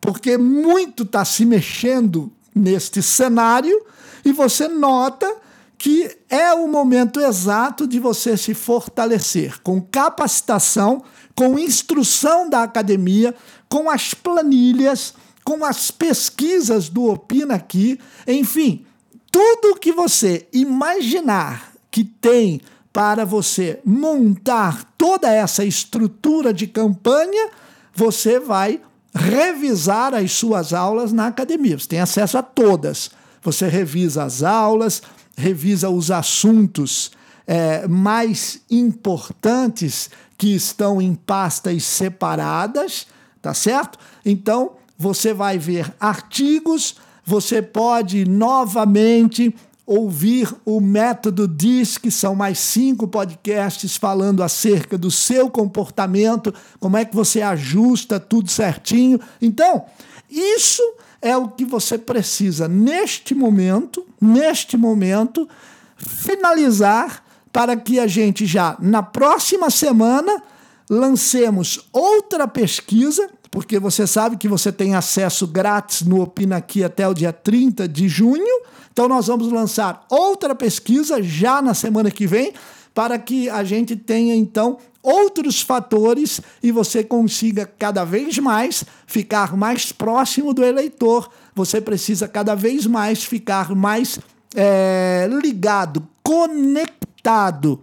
porque 0.00 0.38
muito 0.38 1.02
está 1.02 1.24
se 1.24 1.44
mexendo 1.44 2.32
neste 2.54 3.02
cenário 3.02 3.80
e 4.24 4.32
você 4.32 4.68
nota 4.68 5.32
que 5.76 6.10
é 6.28 6.52
o 6.52 6.66
momento 6.66 7.20
exato 7.20 7.86
de 7.86 8.00
você 8.00 8.36
se 8.36 8.52
fortalecer 8.52 9.60
com 9.62 9.80
capacitação, 9.80 11.04
com 11.36 11.56
instrução 11.56 12.50
da 12.50 12.64
academia, 12.64 13.32
com 13.68 13.88
as 13.88 14.12
planilhas, 14.12 15.14
com 15.44 15.64
as 15.64 15.90
pesquisas 15.90 16.88
do 16.88 17.04
Opina 17.04 17.54
aqui, 17.54 17.98
enfim, 18.26 18.84
tudo 19.30 19.78
que 19.78 19.92
você 19.92 20.48
imaginar 20.52 21.72
que 21.90 22.02
tem 22.02 22.60
para 22.98 23.24
você 23.24 23.78
montar 23.84 24.82
toda 24.98 25.32
essa 25.32 25.64
estrutura 25.64 26.52
de 26.52 26.66
campanha, 26.66 27.48
você 27.94 28.40
vai 28.40 28.80
revisar 29.14 30.12
as 30.14 30.32
suas 30.32 30.72
aulas 30.72 31.12
na 31.12 31.28
academia. 31.28 31.78
Você 31.78 31.86
tem 31.86 32.00
acesso 32.00 32.36
a 32.36 32.42
todas. 32.42 33.12
Você 33.40 33.68
revisa 33.68 34.24
as 34.24 34.42
aulas, 34.42 35.00
revisa 35.36 35.88
os 35.88 36.10
assuntos 36.10 37.12
é, 37.46 37.86
mais 37.86 38.62
importantes 38.68 40.10
que 40.36 40.52
estão 40.52 41.00
em 41.00 41.14
pastas 41.14 41.84
separadas, 41.84 43.06
tá 43.40 43.54
certo? 43.54 43.96
Então, 44.24 44.72
você 44.98 45.32
vai 45.32 45.56
ver 45.56 45.94
artigos, 46.00 46.96
você 47.24 47.62
pode 47.62 48.24
novamente 48.24 49.54
ouvir 49.88 50.54
o 50.66 50.82
método 50.82 51.48
DIS, 51.48 51.96
que 51.96 52.10
são 52.10 52.34
mais 52.34 52.58
cinco 52.58 53.08
podcasts 53.08 53.96
falando 53.96 54.42
acerca 54.42 54.98
do 54.98 55.10
seu 55.10 55.48
comportamento, 55.48 56.52
como 56.78 56.98
é 56.98 57.06
que 57.06 57.16
você 57.16 57.40
ajusta 57.40 58.20
tudo 58.20 58.50
certinho. 58.50 59.18
Então, 59.40 59.86
isso 60.30 60.82
é 61.22 61.34
o 61.34 61.48
que 61.48 61.64
você 61.64 61.96
precisa 61.96 62.68
neste 62.68 63.34
momento, 63.34 64.04
neste 64.20 64.76
momento, 64.76 65.48
finalizar 65.96 67.24
para 67.50 67.74
que 67.74 67.98
a 67.98 68.06
gente 68.06 68.44
já 68.44 68.76
na 68.78 69.02
próxima 69.02 69.70
semana 69.70 70.42
lancemos 70.90 71.88
outra 71.90 72.46
pesquisa, 72.46 73.26
porque 73.58 73.80
você 73.80 74.06
sabe 74.06 74.36
que 74.36 74.46
você 74.46 74.70
tem 74.70 74.94
acesso 74.94 75.44
grátis 75.44 76.02
no 76.02 76.22
Opina 76.22 76.58
aqui 76.58 76.84
até 76.84 77.08
o 77.08 77.12
dia 77.12 77.32
30 77.32 77.88
de 77.88 78.08
junho. 78.08 78.62
Então, 78.92 79.08
nós 79.08 79.26
vamos 79.26 79.50
lançar 79.50 80.06
outra 80.08 80.54
pesquisa 80.54 81.20
já 81.20 81.60
na 81.60 81.74
semana 81.74 82.08
que 82.08 82.24
vem, 82.24 82.52
para 82.94 83.18
que 83.18 83.50
a 83.50 83.64
gente 83.64 83.96
tenha, 83.96 84.32
então, 84.36 84.78
outros 85.02 85.60
fatores 85.60 86.40
e 86.62 86.70
você 86.70 87.02
consiga 87.02 87.66
cada 87.66 88.04
vez 88.04 88.38
mais 88.38 88.84
ficar 89.08 89.56
mais 89.56 89.90
próximo 89.90 90.54
do 90.54 90.62
eleitor. 90.62 91.28
Você 91.52 91.80
precisa 91.80 92.28
cada 92.28 92.54
vez 92.54 92.86
mais 92.86 93.24
ficar 93.24 93.74
mais 93.74 94.20
é, 94.54 95.28
ligado, 95.42 96.06
conectado, 96.22 97.80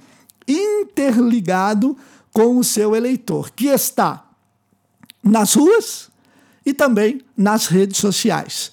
interligado 0.47 1.97
com 2.31 2.55
o 2.59 2.63
seu 2.63 2.95
eleitor, 2.95 3.51
que 3.51 3.67
está 3.67 4.24
nas 5.25 5.55
ruas 5.55 6.09
e 6.65 6.73
também 6.73 7.21
nas 7.35 7.67
redes 7.67 7.97
sociais. 7.97 8.71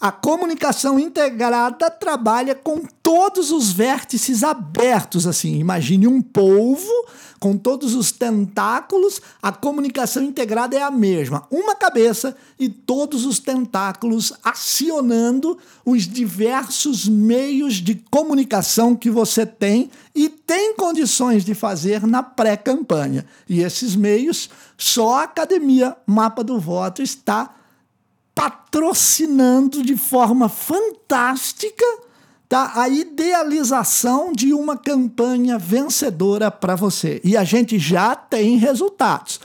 A 0.00 0.10
comunicação 0.10 0.98
integrada 0.98 1.90
trabalha 1.90 2.54
com 2.54 2.80
todos 3.02 3.50
os 3.50 3.70
vértices 3.70 4.42
abertos, 4.42 5.26
assim. 5.26 5.58
Imagine 5.58 6.08
um 6.08 6.22
polvo 6.22 6.90
com 7.38 7.54
todos 7.54 7.94
os 7.94 8.10
tentáculos. 8.10 9.20
A 9.42 9.52
comunicação 9.52 10.22
integrada 10.22 10.74
é 10.74 10.80
a 10.80 10.90
mesma, 10.90 11.46
uma 11.50 11.74
cabeça 11.74 12.34
e 12.58 12.66
todos 12.66 13.26
os 13.26 13.38
tentáculos 13.40 14.32
acionando 14.42 15.58
os 15.84 16.08
diversos 16.08 17.06
meios 17.06 17.74
de 17.74 17.94
comunicação 18.10 18.96
que 18.96 19.10
você 19.10 19.44
tem 19.44 19.90
e 20.14 20.30
tem 20.30 20.74
condições 20.76 21.44
de 21.44 21.54
fazer 21.54 22.06
na 22.06 22.22
pré-campanha. 22.22 23.26
E 23.46 23.60
esses 23.60 23.94
meios, 23.94 24.48
só 24.78 25.16
a 25.16 25.24
Academia 25.24 25.94
Mapa 26.06 26.42
do 26.42 26.58
Voto 26.58 27.02
está 27.02 27.54
patrocinando 28.34 29.82
de 29.82 29.96
forma 29.96 30.48
fantástica 30.48 31.84
tá, 32.48 32.72
a 32.74 32.88
idealização 32.88 34.32
de 34.32 34.52
uma 34.52 34.76
campanha 34.76 35.58
vencedora 35.58 36.50
para 36.50 36.74
você. 36.74 37.20
E 37.22 37.36
a 37.36 37.44
gente 37.44 37.78
já 37.78 38.14
tem 38.14 38.56
resultados. 38.56 39.40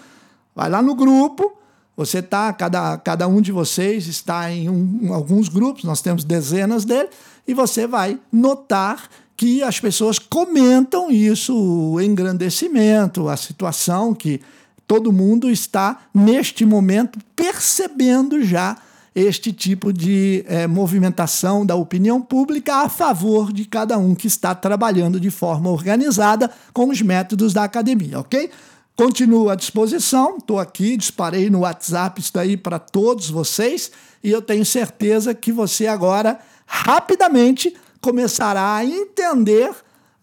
Vai 0.55 0.69
lá 0.69 0.81
no 0.81 0.95
grupo, 0.95 1.53
você 1.95 2.21
tá, 2.21 2.51
cada, 2.51 2.97
cada 2.97 3.27
um 3.27 3.41
de 3.41 3.51
vocês 3.51 4.07
está 4.07 4.51
em 4.51 4.69
um, 4.69 5.13
alguns 5.13 5.47
grupos, 5.47 5.83
nós 5.83 6.01
temos 6.01 6.23
dezenas 6.23 6.83
dele, 6.83 7.09
e 7.47 7.53
você 7.53 7.85
vai 7.85 8.19
notar 8.31 9.09
que 9.37 9.61
as 9.61 9.79
pessoas 9.79 10.17
comentam 10.17 11.11
isso, 11.11 11.55
o 11.55 12.01
engrandecimento, 12.01 13.29
a 13.29 13.37
situação 13.37 14.13
que 14.13 14.41
todo 14.87 15.11
mundo 15.11 15.49
está, 15.49 16.07
neste 16.13 16.65
momento, 16.65 17.19
percebendo 17.35 18.43
já 18.43 18.77
este 19.15 19.53
tipo 19.53 19.93
de 19.93 20.43
é, 20.45 20.67
movimentação 20.67 21.65
da 21.65 21.75
opinião 21.75 22.21
pública 22.21 22.83
a 22.83 22.89
favor 22.89 23.53
de 23.53 23.63
cada 23.63 23.97
um 23.97 24.13
que 24.13 24.27
está 24.27 24.53
trabalhando 24.53 25.19
de 25.21 25.31
forma 25.31 25.69
organizada 25.69 26.51
com 26.73 26.89
os 26.89 27.01
métodos 27.01 27.53
da 27.53 27.63
academia, 27.63 28.19
ok? 28.19 28.49
Continuo 28.93 29.49
à 29.49 29.55
disposição, 29.55 30.37
estou 30.37 30.59
aqui, 30.59 30.97
disparei 30.97 31.49
no 31.49 31.59
WhatsApp 31.59 32.19
isso 32.19 32.37
aí 32.37 32.57
para 32.57 32.77
todos 32.77 33.29
vocês 33.29 33.89
e 34.21 34.31
eu 34.31 34.41
tenho 34.41 34.65
certeza 34.65 35.33
que 35.33 35.51
você 35.51 35.87
agora 35.87 36.39
rapidamente 36.65 37.73
começará 38.01 38.75
a 38.75 38.85
entender 38.85 39.71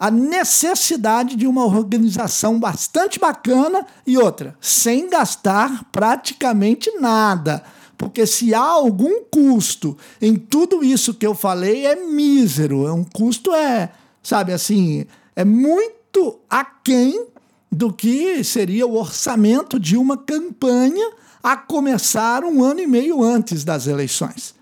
a 0.03 0.11
necessidade 0.11 1.37
de 1.37 1.47
uma 1.47 1.65
organização 1.65 2.59
bastante 2.59 3.21
bacana 3.21 3.87
e 4.05 4.19
outra, 4.19 4.57
sem 4.61 5.09
gastar 5.09 5.85
praticamente 5.93 6.91
nada. 6.99 7.63
Porque 7.97 8.27
se 8.27 8.53
há 8.53 8.65
algum 8.65 9.23
custo 9.31 9.97
em 10.21 10.35
tudo 10.35 10.83
isso 10.83 11.15
que 11.15 11.25
eu 11.25 11.37
falei, 11.37 11.87
é 11.87 11.95
mísero. 11.95 12.85
É 12.85 12.93
um 12.93 13.05
custo, 13.05 13.55
é, 13.55 13.93
sabe 14.21 14.53
assim, 14.53 15.07
é 15.37 15.45
muito 15.45 16.41
aquém 16.51 17.25
do 17.71 17.93
que 17.93 18.43
seria 18.43 18.89
o 18.89 18.97
orçamento 18.97 19.79
de 19.79 19.97
uma 19.97 20.17
campanha 20.17 21.13
a 21.41 21.57
começar 21.57 22.43
um 22.43 22.65
ano 22.65 22.81
e 22.81 22.89
meio 22.89 23.23
antes 23.23 23.63
das 23.63 23.87
eleições. 23.87 24.53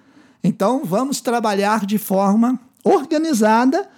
Então, 0.44 0.82
vamos 0.84 1.22
trabalhar 1.22 1.86
de 1.86 1.96
forma 1.96 2.60
organizada 2.84 3.88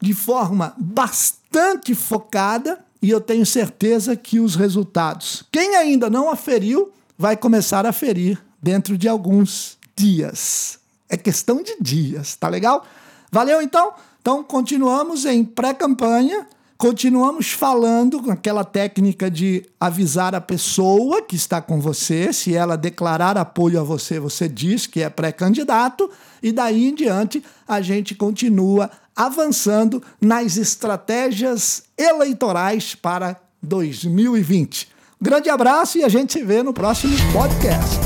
de 0.00 0.12
forma 0.12 0.74
bastante 0.78 1.94
focada 1.94 2.84
e 3.00 3.10
eu 3.10 3.20
tenho 3.20 3.44
certeza 3.44 4.16
que 4.16 4.40
os 4.40 4.56
resultados, 4.56 5.44
quem 5.52 5.76
ainda 5.76 6.08
não 6.08 6.30
aferiu, 6.30 6.90
vai 7.18 7.36
começar 7.36 7.84
a 7.84 7.92
ferir 7.92 8.42
dentro 8.62 8.96
de 8.96 9.06
alguns 9.06 9.76
dias. 9.94 10.78
É 11.06 11.16
questão 11.16 11.62
de 11.62 11.76
dias, 11.80 12.34
tá 12.34 12.48
legal? 12.48 12.84
Valeu 13.30 13.60
então? 13.60 13.92
Então 14.20 14.42
continuamos 14.42 15.26
em 15.26 15.44
pré-campanha, 15.44 16.46
continuamos 16.78 17.52
falando 17.52 18.22
com 18.22 18.30
aquela 18.30 18.64
técnica 18.64 19.30
de 19.30 19.66
avisar 19.78 20.34
a 20.34 20.40
pessoa 20.40 21.20
que 21.20 21.36
está 21.36 21.60
com 21.60 21.78
você, 21.78 22.32
se 22.32 22.54
ela 22.54 22.74
declarar 22.74 23.36
apoio 23.36 23.78
a 23.78 23.84
você, 23.84 24.18
você 24.18 24.48
diz 24.48 24.86
que 24.86 25.02
é 25.02 25.10
pré-candidato, 25.10 26.10
e 26.42 26.52
daí 26.52 26.88
em 26.88 26.94
diante 26.94 27.44
a 27.68 27.82
gente 27.82 28.14
continua 28.14 28.90
avançando 29.16 30.02
nas 30.20 30.56
estratégias 30.56 31.84
eleitorais 31.96 32.94
para 32.94 33.40
2020. 33.62 34.88
grande 35.20 35.48
abraço 35.48 35.98
e 35.98 36.04
a 36.04 36.08
gente 36.08 36.32
se 36.32 36.44
vê 36.44 36.62
no 36.62 36.72
próximo 36.72 37.16
podcast. 37.32 38.00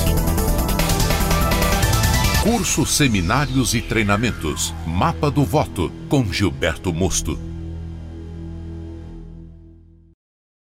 Cursos, 2.42 2.96
seminários 2.96 3.74
e 3.74 3.82
treinamentos. 3.82 4.72
Mapa 4.86 5.30
do 5.30 5.44
Voto 5.44 5.92
com 6.08 6.24
Gilberto 6.32 6.92
Mosto. 6.92 7.47